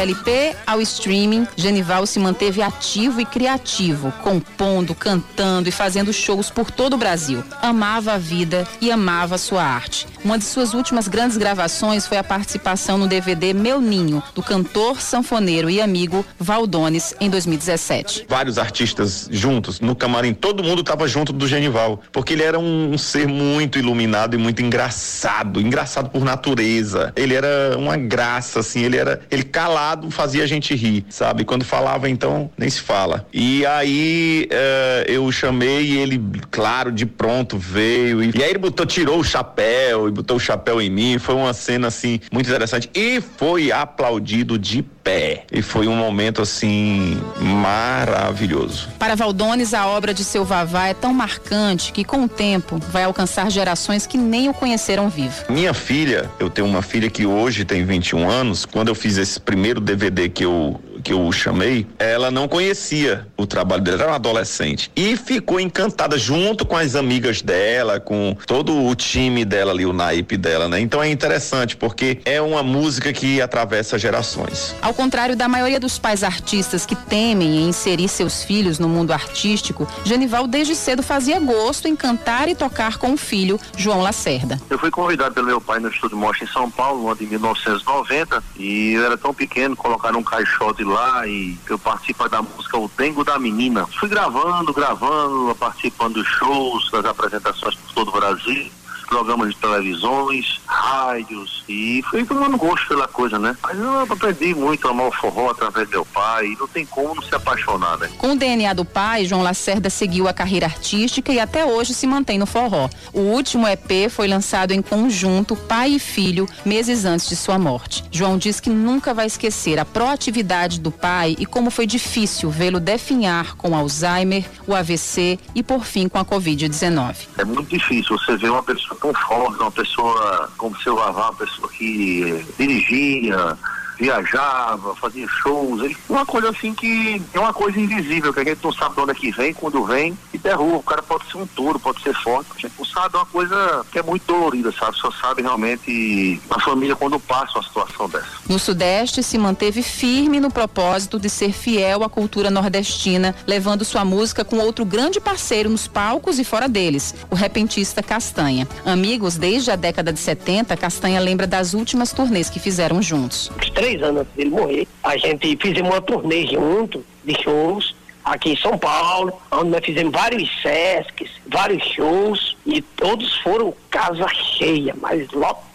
[0.01, 6.71] LP ao streaming, Genival se manteve ativo e criativo, compondo, cantando e fazendo shows por
[6.71, 7.45] todo o Brasil.
[7.61, 10.07] Amava a vida e amava a sua arte.
[10.25, 15.01] Uma de suas últimas grandes gravações foi a participação no DVD Meu Ninho, do cantor,
[15.01, 18.27] sanfoneiro e amigo Valdones, em 2017.
[18.29, 22.93] vários artistas juntos no camarim, todo mundo estava junto do Genival, porque ele era um,
[22.93, 27.13] um ser muito iluminado e muito engraçado, engraçado por natureza.
[27.17, 29.43] Ele era uma graça, assim, ele era, ele
[29.91, 31.45] calado fazia a gente rir, sabe?
[31.45, 33.27] Quando falava, então, nem se fala.
[33.33, 38.23] E aí eh, eu chamei e ele, claro, de pronto veio.
[38.23, 41.19] E, e aí ele botou, tirou o chapéu e botou o chapéu em mim.
[41.19, 42.91] Foi uma cena, assim, muito interessante.
[42.95, 45.45] E foi aplaudido de pé.
[45.51, 48.89] E foi um momento, assim, maravilhoso.
[48.99, 53.05] Para Valdones, a obra de seu Vavá é tão marcante que, com o tempo, vai
[53.05, 55.45] alcançar gerações que nem o conheceram vivo.
[55.49, 58.65] Minha filha, eu tenho uma filha que hoje tem 21 anos.
[58.65, 63.47] Quando eu fiz esse primeiro DVD que eu que eu chamei, ela não conhecia o
[63.47, 64.91] trabalho dela, era uma adolescente.
[64.95, 69.93] E ficou encantada junto com as amigas dela, com todo o time dela ali, o
[69.93, 70.81] naipe dela, né?
[70.81, 74.75] Então é interessante porque é uma música que atravessa gerações.
[74.81, 79.13] Ao contrário da maioria dos pais artistas que temem em inserir seus filhos no mundo
[79.13, 84.61] artístico, Genival desde cedo fazia gosto em cantar e tocar com o filho, João Lacerda.
[84.69, 87.27] Eu fui convidado pelo meu pai no Estúdio Mostra em São Paulo, no ano de
[87.27, 92.79] 1990, e eu era tão pequeno, colocaram um caixote lá e eu participo da música
[92.79, 93.87] O Dengo da Menina.
[93.87, 98.71] Fui gravando, gravando, participando dos shows, das apresentações por todo o Brasil.
[99.11, 103.57] Programas de televisões, rádios, e fui tomando gosto pela coisa, né?
[103.63, 106.87] Mas eu aprendi muito a amar o forró através do meu pai, e não tem
[106.87, 108.09] como não se apaixonar, né?
[108.17, 112.07] Com o DNA do pai, João Lacerda seguiu a carreira artística e até hoje se
[112.07, 112.89] mantém no forró.
[113.13, 118.05] O último EP foi lançado em conjunto, pai e filho, meses antes de sua morte.
[118.13, 122.79] João diz que nunca vai esquecer a proatividade do pai e como foi difícil vê-lo
[122.79, 127.17] definhar com Alzheimer, o AVC e por fim com a Covid-19.
[127.39, 131.35] É muito difícil você ver uma pessoa tão forte, uma pessoa como seu Vavá, uma
[131.35, 133.57] pessoa que dirigia,
[134.01, 138.65] viajava, fazia shows, ele, uma coisa assim que é uma coisa invisível, que a gente
[138.65, 140.77] não sabe de onde é que vem, quando vem, e derruba.
[140.77, 143.27] O cara pode ser um touro, pode ser forte, a gente não sabe, é uma
[143.27, 144.97] coisa que é muito dolorida, sabe?
[144.97, 148.30] Só sabe realmente a família quando passa uma situação dessa.
[148.51, 154.05] No Sudeste, se manteve firme no propósito de ser fiel à cultura nordestina, levando sua
[154.05, 158.67] música com outro grande parceiro nos palcos e fora deles, o repentista Castanha.
[158.85, 163.53] Amigos desde a década de 70, Castanha lembra das últimas turnês que fizeram juntos.
[163.73, 167.95] Três anos antes dele morrer, a gente fizemos uma turnê junto de shows
[168.25, 174.27] aqui em São Paulo, onde nós fizemos vários sescs, vários shows e todos foram casa
[174.59, 175.70] cheia, mas lotado.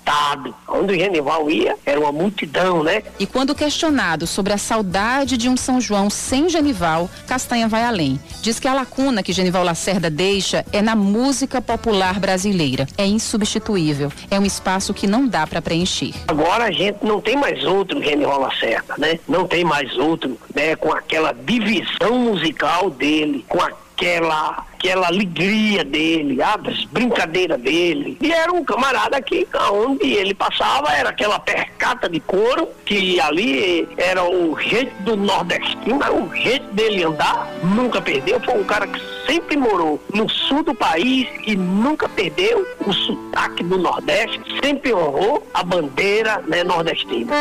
[0.67, 3.03] Onde o Genival ia, era uma multidão, né?
[3.19, 8.19] E quando questionado sobre a saudade de um São João sem Genival, Castanha vai além.
[8.41, 12.87] Diz que a lacuna que Genival Lacerda deixa é na música popular brasileira.
[12.97, 14.11] É insubstituível.
[14.29, 16.13] É um espaço que não dá para preencher.
[16.27, 19.19] Agora a gente não tem mais outro Genival Lacerda, né?
[19.27, 20.75] Não tem mais outro, né?
[20.75, 23.61] Com aquela divisão musical dele, com
[23.95, 28.17] aquela aquela alegria dele, as brincadeiras dele.
[28.21, 33.87] E era um camarada que onde ele passava era aquela percata de couro, que ali
[33.97, 38.85] era o jeito do nordestino, era o jeito dele andar, nunca perdeu, foi um cara
[38.85, 44.93] que sempre morou no sul do país e nunca perdeu o sotaque do Nordeste, sempre
[44.93, 47.33] honrou a bandeira né, nordestina.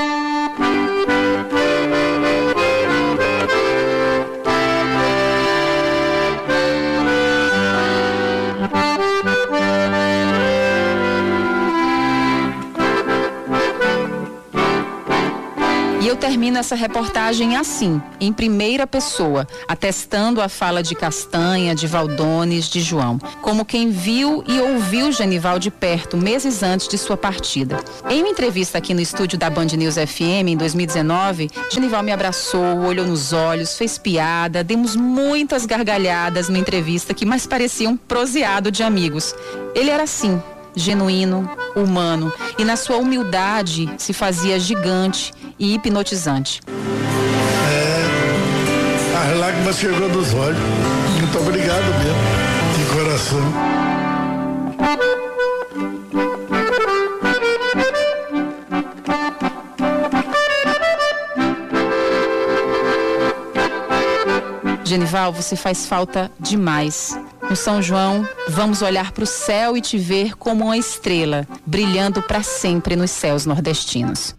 [2.01, 2.04] E
[16.15, 22.69] eu termino essa reportagem assim, em primeira pessoa, atestando a fala de Castanha, de Valdones,
[22.69, 27.81] de João, como quem viu e ouviu Genival de perto meses antes de sua partida.
[28.09, 32.79] Em uma entrevista aqui no estúdio da Band News FM em 2019, Genival me abraçou,
[32.85, 38.71] olhou nos olhos, fez piada, demos muitas gargalhadas numa entrevista que mais parecia um proseado
[38.71, 39.35] de amigos.
[39.75, 40.41] Ele era assim,
[40.77, 46.61] genuíno, humano e na sua humildade se fazia gigante e hipnotizante.
[49.17, 50.59] As lágrimas chegou dos olhos.
[51.19, 52.19] Muito obrigado mesmo,
[52.77, 53.41] de coração.
[64.85, 67.19] Genival, você faz falta demais.
[67.49, 72.23] No São João, vamos olhar para o céu e te ver como uma estrela, brilhando
[72.23, 74.35] para sempre nos céus nordestinos.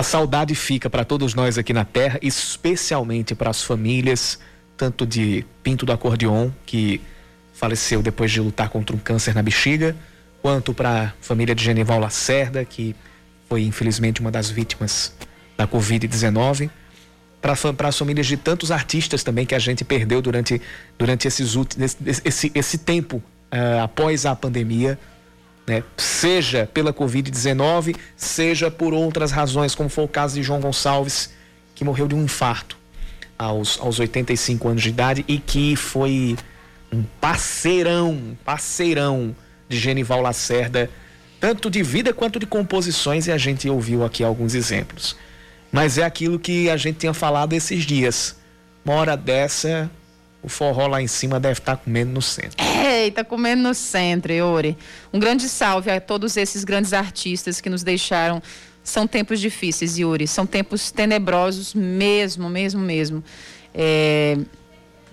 [0.00, 4.38] A saudade fica para todos nós aqui na Terra, especialmente para as famílias,
[4.74, 7.02] tanto de Pinto do Acordeon, que
[7.52, 9.94] faleceu depois de lutar contra um câncer na bexiga,
[10.40, 12.96] quanto para a família de Genival Lacerda, que
[13.46, 15.12] foi infelizmente uma das vítimas
[15.54, 16.70] da Covid-19,
[17.42, 20.62] para as famílias de tantos artistas também que a gente perdeu durante,
[20.98, 24.98] durante esses esse, esse, esse tempo ah, após a pandemia,
[25.70, 25.84] né?
[25.96, 31.30] seja pela Covid-19, seja por outras razões, como foi o caso de João Gonçalves,
[31.76, 32.76] que morreu de um infarto
[33.38, 36.36] aos, aos 85 anos de idade e que foi
[36.92, 39.34] um parceirão, parceirão
[39.68, 40.90] de Genival Lacerda,
[41.38, 45.16] tanto de vida quanto de composições, e a gente ouviu aqui alguns exemplos.
[45.70, 48.36] Mas é aquilo que a gente tinha falado esses dias.
[48.84, 49.88] Uma hora dessa,
[50.42, 52.56] o forró lá em cima deve estar comendo no centro.
[53.00, 54.76] Eita, comendo no centro, Yuri.
[55.12, 58.42] Um grande salve a todos esses grandes artistas que nos deixaram.
[58.84, 60.26] São tempos difíceis, Yuri.
[60.26, 63.24] São tempos tenebrosos mesmo, mesmo, mesmo.
[63.74, 64.38] É,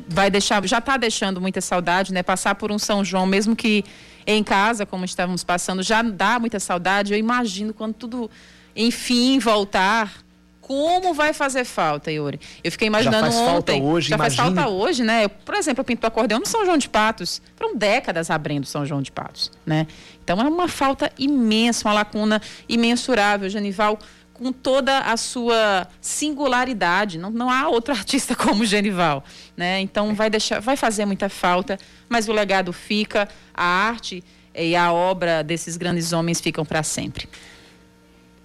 [0.07, 2.21] vai deixar, já está deixando muita saudade, né?
[2.21, 3.85] Passar por um São João, mesmo que
[4.25, 7.13] em casa, como estávamos passando, já dá muita saudade.
[7.13, 8.29] Eu imagino quando tudo,
[8.75, 10.26] enfim, voltar.
[10.67, 12.41] Como vai fazer falta, Yuri?
[12.61, 13.79] Eu fiquei imaginando já faz ontem.
[13.79, 14.35] Falta hoje, já imagine...
[14.35, 15.23] faz falta hoje, né?
[15.23, 17.41] Eu, por exemplo, eu pinto acordeão no São João de Patos.
[17.55, 19.87] Foram décadas abrindo São João de Patos, né?
[20.21, 23.97] Então é uma falta imensa, uma lacuna imensurável, Genival
[24.33, 27.17] com toda a sua singularidade.
[27.17, 29.23] Não, não há outro artista como Genival,
[29.55, 29.79] né?
[29.79, 34.21] Então vai deixar, vai fazer muita falta, mas o legado fica, a arte
[34.53, 37.29] e a obra desses grandes homens ficam para sempre.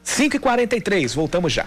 [0.05, 1.67] 5 e 43 voltamos já.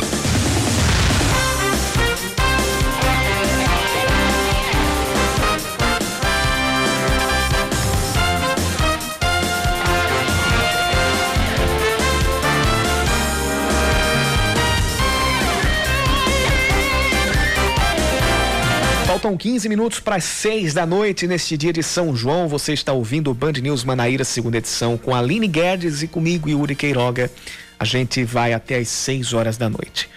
[19.11, 22.47] Faltam 15 minutos para as 6 da noite neste dia de São João.
[22.47, 26.77] Você está ouvindo o Band News Manaíra, segunda edição, com Aline Guedes e comigo, Yuri
[26.77, 27.29] Queiroga.
[27.77, 30.09] A gente vai até as 6 horas da noite.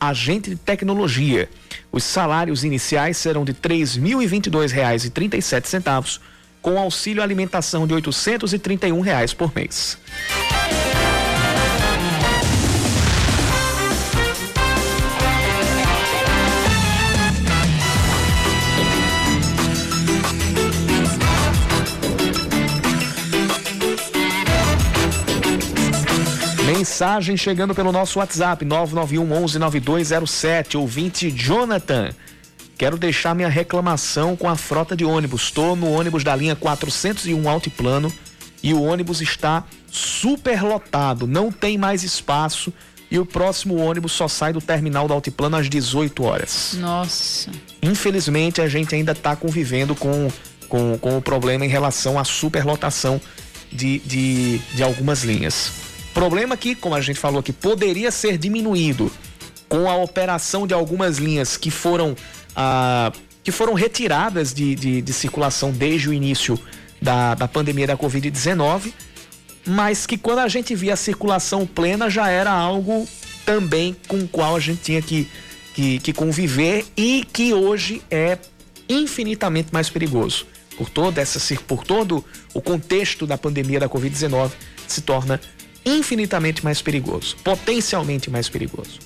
[0.00, 1.48] agente de tecnologia.
[1.92, 6.18] Os salários iniciais serão de R$ 3.022,37,
[6.62, 9.98] com auxílio alimentação de 831 reais por mês.
[26.80, 32.08] Mensagem chegando pelo nosso WhatsApp 991 11 9207, ouvinte Jonathan.
[32.78, 35.42] Quero deixar minha reclamação com a frota de ônibus.
[35.42, 38.10] Estou no ônibus da linha 401 Altiplano
[38.62, 42.72] e o ônibus está super lotado, não tem mais espaço
[43.10, 46.76] e o próximo ônibus só sai do terminal do Altiplano às 18 horas.
[46.78, 47.50] Nossa.
[47.82, 50.32] Infelizmente a gente ainda está convivendo com,
[50.66, 53.20] com, com o problema em relação à superlotação
[53.70, 55.89] de, de, de algumas linhas.
[56.14, 59.10] Problema que, como a gente falou aqui, poderia ser diminuído
[59.68, 62.16] com a operação de algumas linhas que foram,
[62.56, 63.12] ah,
[63.44, 66.58] que foram retiradas de, de, de circulação desde o início
[67.00, 68.92] da, da pandemia da Covid-19,
[69.66, 73.08] mas que quando a gente via a circulação plena já era algo
[73.46, 75.28] também com o qual a gente tinha que,
[75.74, 78.38] que, que conviver e que hoje é
[78.88, 80.46] infinitamente mais perigoso.
[80.76, 84.50] Por, toda essa, por todo o contexto da pandemia da Covid-19,
[84.86, 85.40] se torna
[85.84, 88.98] infinitamente mais perigoso, potencialmente mais perigoso.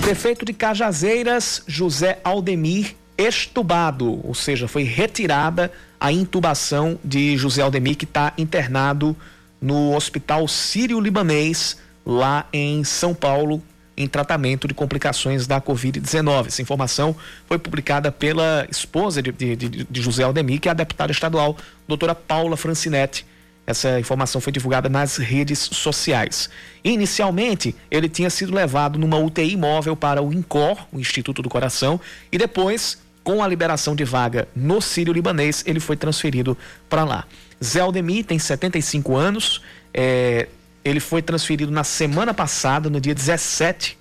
[0.00, 5.70] Prefeito de Cajazeiras, José Aldemir, estubado, ou seja, foi retirada
[6.00, 9.14] a intubação de José Aldemir, que está internado
[9.60, 13.62] no Hospital Sírio-Libanês, lá em São Paulo,
[14.02, 16.46] em tratamento de complicações da Covid-19.
[16.46, 17.14] Essa informação
[17.46, 22.14] foi publicada pela esposa de, de, de José Aldemir, que é a deputada estadual, doutora
[22.14, 23.26] Paula Francinetti.
[23.66, 26.48] Essa informação foi divulgada nas redes sociais.
[26.82, 32.00] Inicialmente, ele tinha sido levado numa UTI móvel para o INCOR, o Instituto do Coração,
[32.32, 36.56] e depois, com a liberação de vaga no Sírio Libanês, ele foi transferido
[36.88, 37.26] para lá.
[37.62, 39.60] Zé Aldemir tem 75 anos,
[39.92, 40.48] é,
[40.84, 43.98] ele foi transferido na semana passada, no dia 17,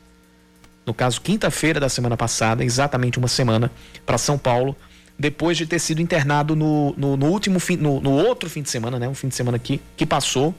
[0.86, 3.72] no caso, quinta-feira da semana passada, exatamente uma semana,
[4.06, 4.76] para São Paulo,
[5.18, 8.70] depois de ter sido internado no, no, no último fim, no, no, outro fim de
[8.70, 9.08] semana, né?
[9.08, 10.56] Um fim de semana que, que passou,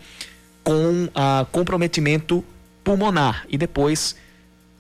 [0.63, 2.45] com ah, comprometimento
[2.85, 3.47] pulmonar.
[3.49, 4.15] E depois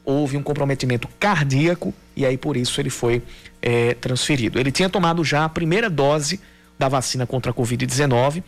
[0.04, 3.22] houve um comprometimento cardíaco, e aí por isso ele foi
[3.62, 4.60] é, transferido.
[4.60, 6.38] Ele tinha tomado já a primeira dose
[6.78, 8.42] da vacina contra a Covid-19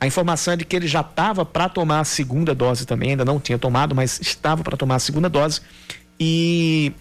[0.00, 3.24] a informação é de que ele já estava para tomar a segunda dose também, ainda
[3.24, 5.60] não tinha tomado, mas estava para tomar a segunda dose.
[6.18, 6.92] E,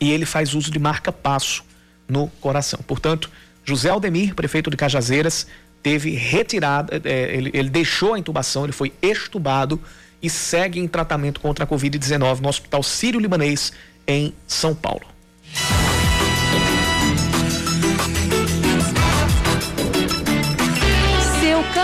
[0.00, 1.64] e ele faz uso de marca-passo
[2.08, 2.80] no coração.
[2.86, 3.30] Portanto,
[3.64, 5.46] José Aldemir, prefeito de Cajazeiras,
[5.82, 9.80] teve retirada, é, ele, ele deixou a intubação, ele foi extubado
[10.22, 13.72] e segue em tratamento contra a Covid-19 no Hospital Sírio-Libanês,
[14.06, 15.06] em São Paulo.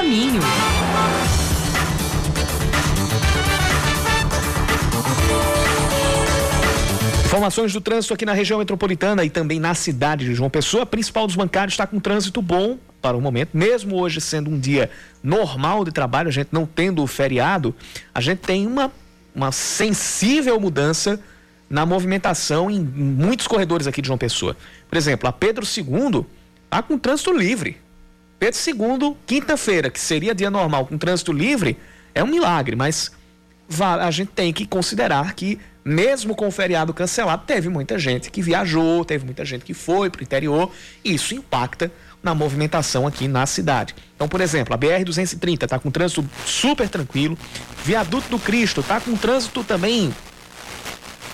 [0.09, 0.41] Caminho.
[7.27, 10.85] Informações do trânsito aqui na região metropolitana e também na cidade de João Pessoa.
[10.85, 14.59] A principal dos bancários está com trânsito bom para o momento, mesmo hoje sendo um
[14.59, 14.91] dia
[15.23, 17.73] normal de trabalho, a gente não tendo o feriado,
[18.13, 18.91] a gente tem uma,
[19.33, 21.21] uma sensível mudança
[21.71, 24.57] na movimentação em muitos corredores aqui de João Pessoa.
[24.89, 26.27] Por exemplo, a Pedro II
[26.65, 27.77] está com trânsito livre.
[28.39, 31.77] Pedro II, quinta-feira, que seria dia normal com trânsito livre,
[32.15, 33.11] é um milagre, mas
[34.01, 38.41] a gente tem que considerar que, mesmo com o feriado cancelado, teve muita gente que
[38.41, 40.71] viajou, teve muita gente que foi para o interior,
[41.05, 41.91] e isso impacta
[42.23, 43.95] na movimentação aqui na cidade.
[44.15, 47.37] Então, por exemplo, a BR-230 está com trânsito super tranquilo,
[47.85, 50.15] Viaduto do Cristo está com trânsito também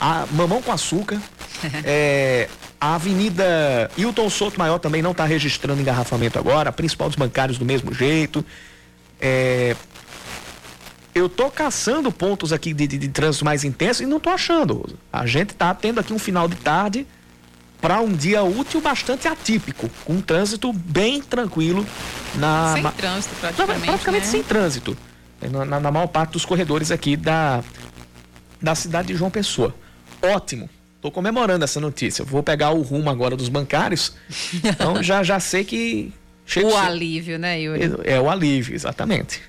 [0.01, 1.21] a mamão com açúcar,
[1.85, 2.49] é,
[2.85, 7.57] a Avenida Hilton Souto Maior também não está registrando engarrafamento agora, a principal dos bancários
[7.57, 8.45] do mesmo jeito.
[9.19, 9.75] É...
[11.15, 14.99] Eu tô caçando pontos aqui de, de, de, trânsito mais intenso e não tô achando.
[15.11, 17.07] A gente tá tendo aqui um final de tarde
[17.81, 21.87] para um dia útil bastante atípico, com um trânsito bem tranquilo
[22.35, 24.31] na sem trânsito praticamente, praticamente né?
[24.31, 24.97] sem trânsito
[25.41, 27.65] na, na, na maior parte dos corredores aqui da
[28.61, 29.75] da cidade de João Pessoa.
[30.21, 30.69] Ótimo.
[31.05, 32.25] Estou comemorando essa notícia.
[32.25, 34.15] Vou pegar o rumo agora dos bancários.
[34.65, 36.11] Então já, já sei que.
[36.63, 37.93] o alívio, né, Yuri?
[38.05, 39.43] É, é o alívio, exatamente.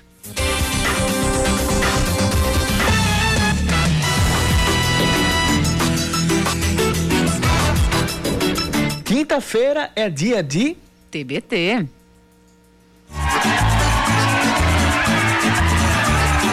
[9.02, 10.76] Quinta-feira é dia de
[11.10, 11.86] TBT.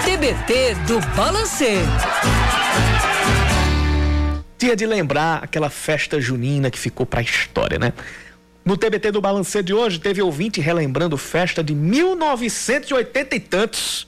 [0.05, 1.79] TBT do Balancê
[4.63, 7.91] dia de lembrar aquela festa junina que ficou para a história, né?
[8.63, 14.07] No TBT do Balancê de hoje, teve ouvinte relembrando festa de 1980 e tantos.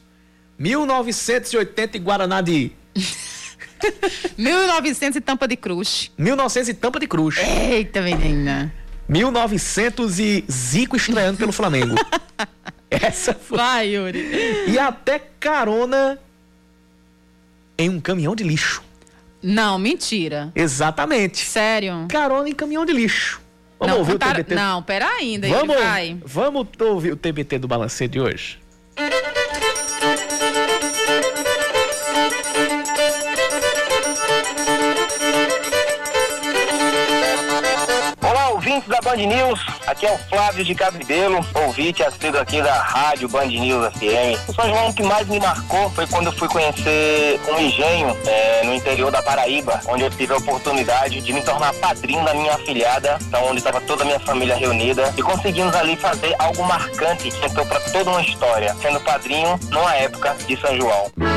[0.57, 2.71] 1980 e Guaraná de.
[4.37, 6.09] 1900 e Tampa de Cruz.
[6.17, 7.35] 1900 e Tampa de Cruz.
[7.37, 8.73] Eita, menina.
[9.09, 11.95] 1900 e Zico estreando pelo Flamengo.
[12.89, 13.57] Essa foi.
[13.57, 14.65] Vai, Yuri.
[14.69, 16.17] E até carona
[17.77, 18.81] em um caminhão de lixo.
[19.47, 20.51] Não, mentira.
[20.55, 21.37] Exatamente.
[21.37, 22.07] Sério?
[22.09, 23.39] Carona em caminhão de lixo.
[23.79, 24.31] Vamos não, ouvir contar...
[24.31, 24.55] o TBT?
[24.55, 25.47] Não, pera ainda.
[25.47, 26.17] Vamos, vai.
[26.25, 28.57] vamos ouvir o TBT do Balancê de hoje?
[39.15, 43.93] Band News, aqui é o Flávio de Cabidelo, ouvinte assíduo aqui da rádio Band News
[43.93, 44.49] FM.
[44.49, 48.63] O São João que mais me marcou foi quando eu fui conhecer um engenho é,
[48.65, 52.55] no interior da Paraíba, onde eu tive a oportunidade de me tornar padrinho da minha
[52.55, 57.31] afilhada, então, onde estava toda a minha família reunida, e conseguimos ali fazer algo marcante
[57.31, 61.34] que entrou para toda uma história, sendo padrinho numa época de São João.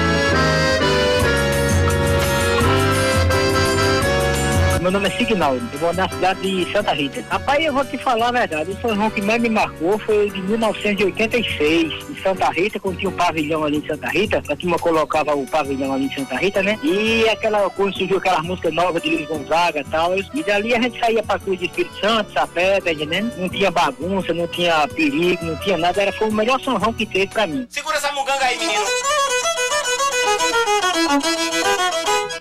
[4.89, 7.23] Meu nome é Signaldo, eu moro na cidade de Santa Rita.
[7.29, 10.41] Rapaz, eu vou te falar a verdade, o São que mais me marcou foi de
[10.41, 15.37] 1986, em Santa Rita, quando tinha um pavilhão ali em Santa Rita, a turma colocava
[15.37, 16.79] o pavilhão ali em Santa Rita, né?
[16.83, 20.81] E aquela, quando surgiu aquelas músicas novas de Luiz Gonzaga e tal, e dali a
[20.81, 23.37] gente saía pra Cruz de Espírito Santo, Sapé, tá entendendo?
[23.37, 27.05] Não tinha bagunça, não tinha perigo, não tinha nada, era, foi o melhor São que
[27.05, 27.67] teve pra mim.
[27.69, 28.85] Segura essa muganga aí, menino.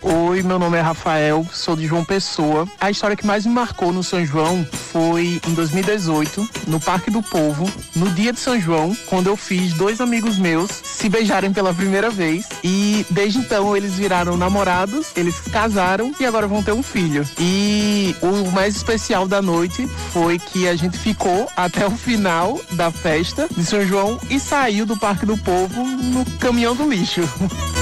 [0.09, 2.67] Oi, meu nome é Rafael, sou de João Pessoa.
[2.79, 7.21] A história que mais me marcou no São João foi em 2018, no Parque do
[7.23, 11.73] Povo, no dia de São João, quando eu fiz dois amigos meus se beijarem pela
[11.73, 12.47] primeira vez.
[12.63, 17.27] E desde então eles viraram namorados, eles casaram e agora vão ter um filho.
[17.39, 22.91] E o mais especial da noite foi que a gente ficou até o final da
[22.91, 27.21] festa de São João e saiu do Parque do Povo no caminhão do lixo.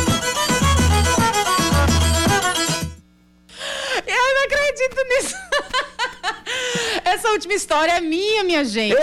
[4.86, 5.36] acredito nisso.
[7.04, 8.96] Essa última história é minha, minha gente.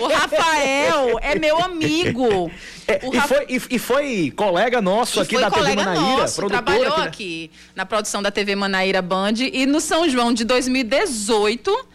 [0.00, 2.50] O Rafael é meu amigo.
[2.86, 6.46] É, e, Rafa- foi, e, e foi colega nosso E aqui da TV Manaíra, nosso,
[6.46, 11.88] trabalhou aqui, aqui na produção da TV Manaíra Band e no São João de 2018.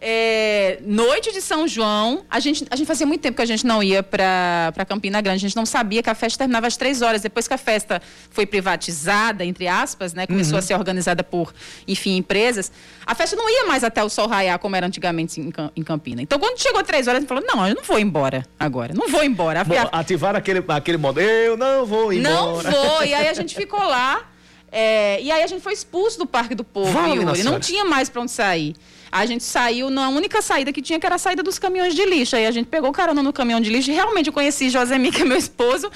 [0.00, 3.66] É, noite de São João, a gente, a gente fazia muito tempo que a gente
[3.66, 7.02] não ia para Campina Grande, a gente não sabia que a festa terminava às três
[7.02, 7.20] horas.
[7.22, 10.58] Depois que a festa foi privatizada, entre aspas, né, começou Uhum.
[10.58, 11.52] a ser organizada por,
[11.86, 12.70] enfim, empresas,
[13.04, 16.22] a festa não ia mais até o sol raiar como era antigamente em, em Campina.
[16.22, 19.08] Então, quando chegou três horas, a gente falou: não, eu não vou embora agora, não
[19.08, 19.60] vou embora.
[19.62, 22.30] A- Bom, ativaram aquele, aquele modo, eu não vou embora.
[22.30, 23.04] não vou.
[23.04, 24.27] E aí a gente ficou lá.
[24.70, 27.42] É, e aí a gente foi expulso do Parque do Povo, Vale, Yuri.
[27.42, 28.74] Não tinha mais pra onde sair.
[29.10, 32.04] A gente saiu na única saída que tinha, que era a saída dos caminhões de
[32.04, 32.36] lixo.
[32.36, 33.90] Aí a gente pegou carona no caminhão de lixo.
[33.90, 35.90] E realmente eu conheci Josemir, que é meu esposo.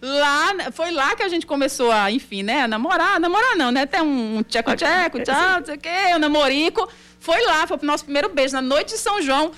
[0.00, 3.20] Lá, foi lá que a gente começou a, enfim, né, namorar.
[3.20, 3.82] Namorar não, né?
[3.82, 6.88] Até um tcheco-tcheco, tchau, não sei o quê, um namorico.
[7.20, 9.52] Foi lá, foi pro nosso primeiro beijo na noite de São João.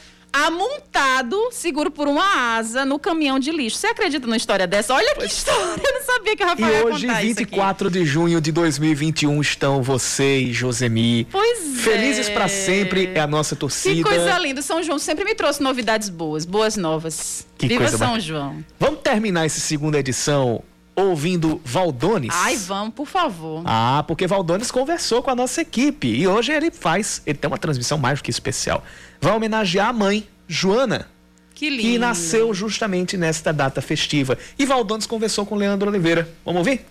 [0.44, 3.78] Amontado, seguro por uma asa, no caminhão de lixo.
[3.78, 4.92] Você acredita numa história dessa?
[4.92, 5.82] Olha que história!
[5.82, 7.44] Eu não sabia que o E Rafael ia hoje, contar isso aqui.
[7.44, 11.26] 24 de junho de 2021, estão você e Josemi.
[11.32, 12.34] Pois Felizes é.
[12.34, 13.94] pra sempre é a nossa torcida.
[13.94, 14.60] Que coisa linda.
[14.60, 17.46] São João sempre me trouxe novidades boas, boas novas.
[17.56, 18.20] Que Viva coisa São bacana.
[18.20, 18.64] João.
[18.78, 20.62] Vamos terminar essa segunda edição
[20.96, 22.30] ouvindo Valdones?
[22.32, 23.62] Ai, vamos, por favor.
[23.66, 27.58] Ah, porque Valdones conversou com a nossa equipe e hoje ele faz, ele tem uma
[27.58, 28.82] transmissão mais do que especial.
[29.20, 31.06] Vai homenagear a mãe, Joana,
[31.54, 31.82] Que lindo.
[31.82, 34.38] que nasceu justamente nesta data festiva.
[34.58, 36.28] E Valdones conversou com Leandro Oliveira.
[36.44, 36.86] Vamos ouvir?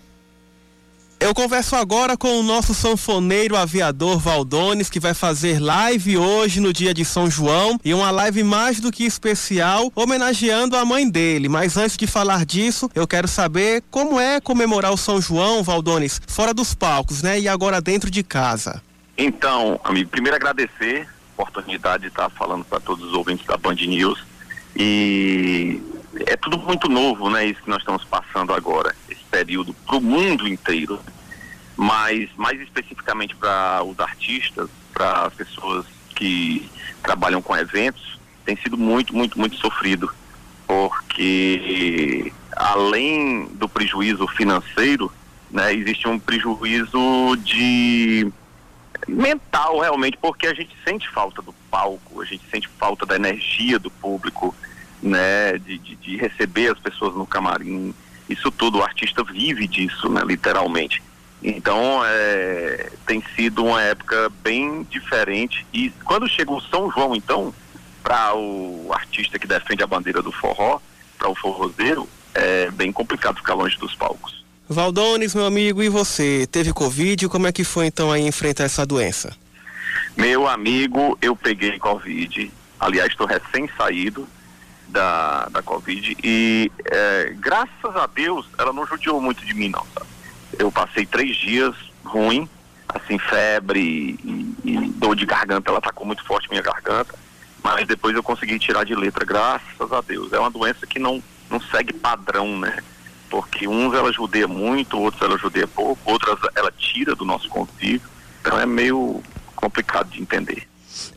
[1.18, 6.74] Eu converso agora com o nosso sanfoneiro aviador Valdones, que vai fazer live hoje no
[6.74, 11.48] dia de São João e uma live mais do que especial, homenageando a mãe dele.
[11.48, 16.20] Mas antes de falar disso, eu quero saber como é comemorar o São João, Valdones,
[16.26, 17.40] fora dos palcos, né?
[17.40, 18.82] E agora dentro de casa.
[19.16, 21.08] Então, amigo, primeiro agradecer
[21.38, 24.22] a oportunidade de estar falando para todos os ouvintes da Band News.
[24.76, 25.80] E
[26.26, 27.46] é tudo muito novo, né?
[27.46, 31.00] Isso que nós estamos passando agora, esse período para o mundo inteiro.
[31.76, 36.70] Mas mais especificamente para os artistas, para as pessoas que
[37.02, 40.10] trabalham com eventos, tem sido muito, muito, muito sofrido.
[40.66, 45.12] Porque além do prejuízo financeiro,
[45.50, 48.32] né, existe um prejuízo de
[49.06, 53.78] mental realmente, porque a gente sente falta do palco, a gente sente falta da energia
[53.78, 54.54] do público,
[55.02, 57.94] né, de, de, de receber as pessoas no camarim.
[58.28, 61.02] Isso tudo, o artista vive disso, né, literalmente.
[61.42, 65.66] Então, é, tem sido uma época bem diferente.
[65.72, 67.54] E quando chega o São João, então,
[68.02, 70.80] para o artista que defende a bandeira do forró,
[71.18, 74.44] para o forrozeiro, é bem complicado ficar longe dos palcos.
[74.68, 76.46] Valdones, meu amigo, e você?
[76.46, 77.28] Teve Covid?
[77.28, 79.36] Como é que foi então aí enfrentar essa doença?
[80.16, 82.50] Meu amigo, eu peguei Covid.
[82.80, 84.26] Aliás, estou recém-saído
[84.88, 86.16] da, da Covid.
[86.22, 89.84] E é, graças a Deus, ela não judiou muito de mim, não.
[89.94, 90.06] Sabe?
[90.58, 91.74] Eu passei três dias
[92.04, 92.48] ruim,
[92.88, 95.70] assim, febre e, e dor de garganta.
[95.70, 97.14] Ela atacou muito forte minha garganta.
[97.62, 100.32] Mas depois eu consegui tirar de letra, graças a Deus.
[100.32, 102.78] É uma doença que não, não segue padrão, né?
[103.28, 108.08] Porque uns ela judeia muito, outros ela judeia pouco, outras ela tira do nosso convívio.
[108.40, 109.20] Então é meio
[109.56, 110.68] complicado de entender.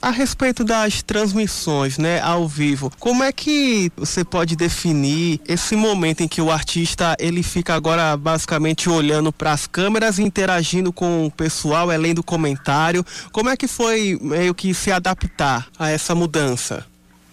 [0.01, 6.21] A respeito das transmissões, né, ao vivo, como é que você pode definir esse momento
[6.21, 11.31] em que o artista ele fica agora basicamente olhando para as câmeras, interagindo com o
[11.31, 13.05] pessoal, é lendo comentário?
[13.33, 16.87] Como é que foi meio que se adaptar a essa mudança?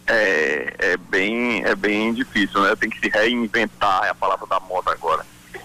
[0.08, 2.74] É, é bem é bem difícil, né?
[2.74, 5.24] Tem que se reinventar, é a palavra da moda agora.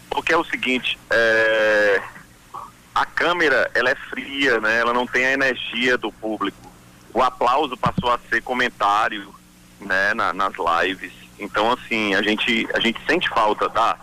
[0.10, 2.02] Porque é o seguinte, é,
[2.94, 4.80] a câmera ela é fria, né?
[4.80, 6.71] Ela não tem a energia do público.
[7.14, 9.34] O aplauso passou a ser comentário,
[9.80, 10.14] né?
[10.14, 10.54] na- nas
[10.84, 11.12] lives.
[11.40, 13.98] Então assim a gente a gente sente falta da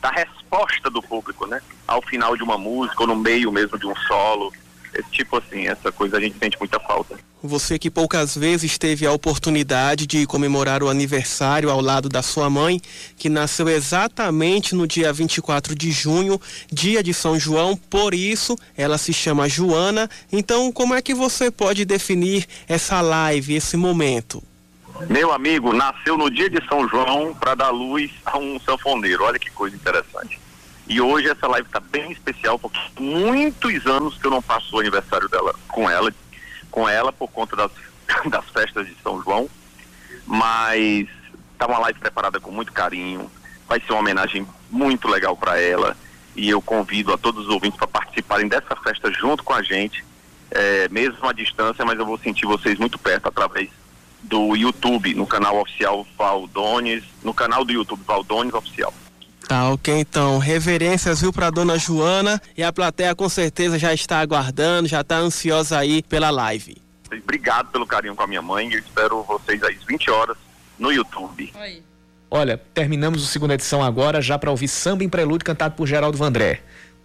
[0.00, 1.60] da resposta do público, né?
[1.88, 4.52] Ao final de uma música ou no meio mesmo de um solo.
[4.96, 7.18] É tipo assim, essa coisa a gente sente muita falta.
[7.42, 12.48] Você que poucas vezes teve a oportunidade de comemorar o aniversário ao lado da sua
[12.48, 12.80] mãe,
[13.14, 16.40] que nasceu exatamente no dia 24 de junho,
[16.72, 20.08] dia de São João, por isso ela se chama Joana.
[20.32, 24.42] Então, como é que você pode definir essa live, esse momento?
[25.10, 29.24] Meu amigo nasceu no dia de São João para dar luz a um sanfoneiro.
[29.24, 30.40] Olha que coisa interessante.
[30.88, 34.80] E hoje essa live está bem especial porque muitos anos que eu não passo o
[34.80, 36.12] aniversário dela com ela,
[36.70, 37.72] com ela por conta das,
[38.30, 39.48] das festas de São João.
[40.24, 41.08] Mas
[41.58, 43.30] tá uma live preparada com muito carinho.
[43.68, 45.96] Vai ser uma homenagem muito legal para ela.
[46.36, 50.04] E eu convido a todos os ouvintes para participarem dessa festa junto com a gente,
[50.50, 53.70] é, mesmo à distância, mas eu vou sentir vocês muito perto através
[54.22, 58.92] do YouTube, no canal oficial Valdones, no canal do YouTube Valdones Oficial.
[59.48, 60.38] Tá, ok, então.
[60.38, 62.40] Reverências, viu, pra dona Joana.
[62.56, 66.76] E a plateia com certeza já está aguardando, já está ansiosa aí pela live.
[67.22, 68.72] Obrigado pelo carinho com a minha mãe.
[68.72, 70.36] Eu espero vocês às 20 horas
[70.78, 71.52] no YouTube.
[71.54, 71.82] Oi.
[72.28, 76.18] Olha, terminamos a segunda edição agora já para ouvir samba em prelúdio cantado por Geraldo
[76.18, 76.60] Vandré.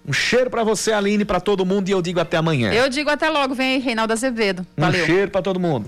[0.05, 2.73] Um cheiro para você, Aline, para todo mundo e eu digo até amanhã.
[2.73, 4.65] Eu digo até logo, vem aí, Reinaldo Azevedo.
[4.75, 5.05] Um Valeu.
[5.05, 5.87] cheiro para todo mundo.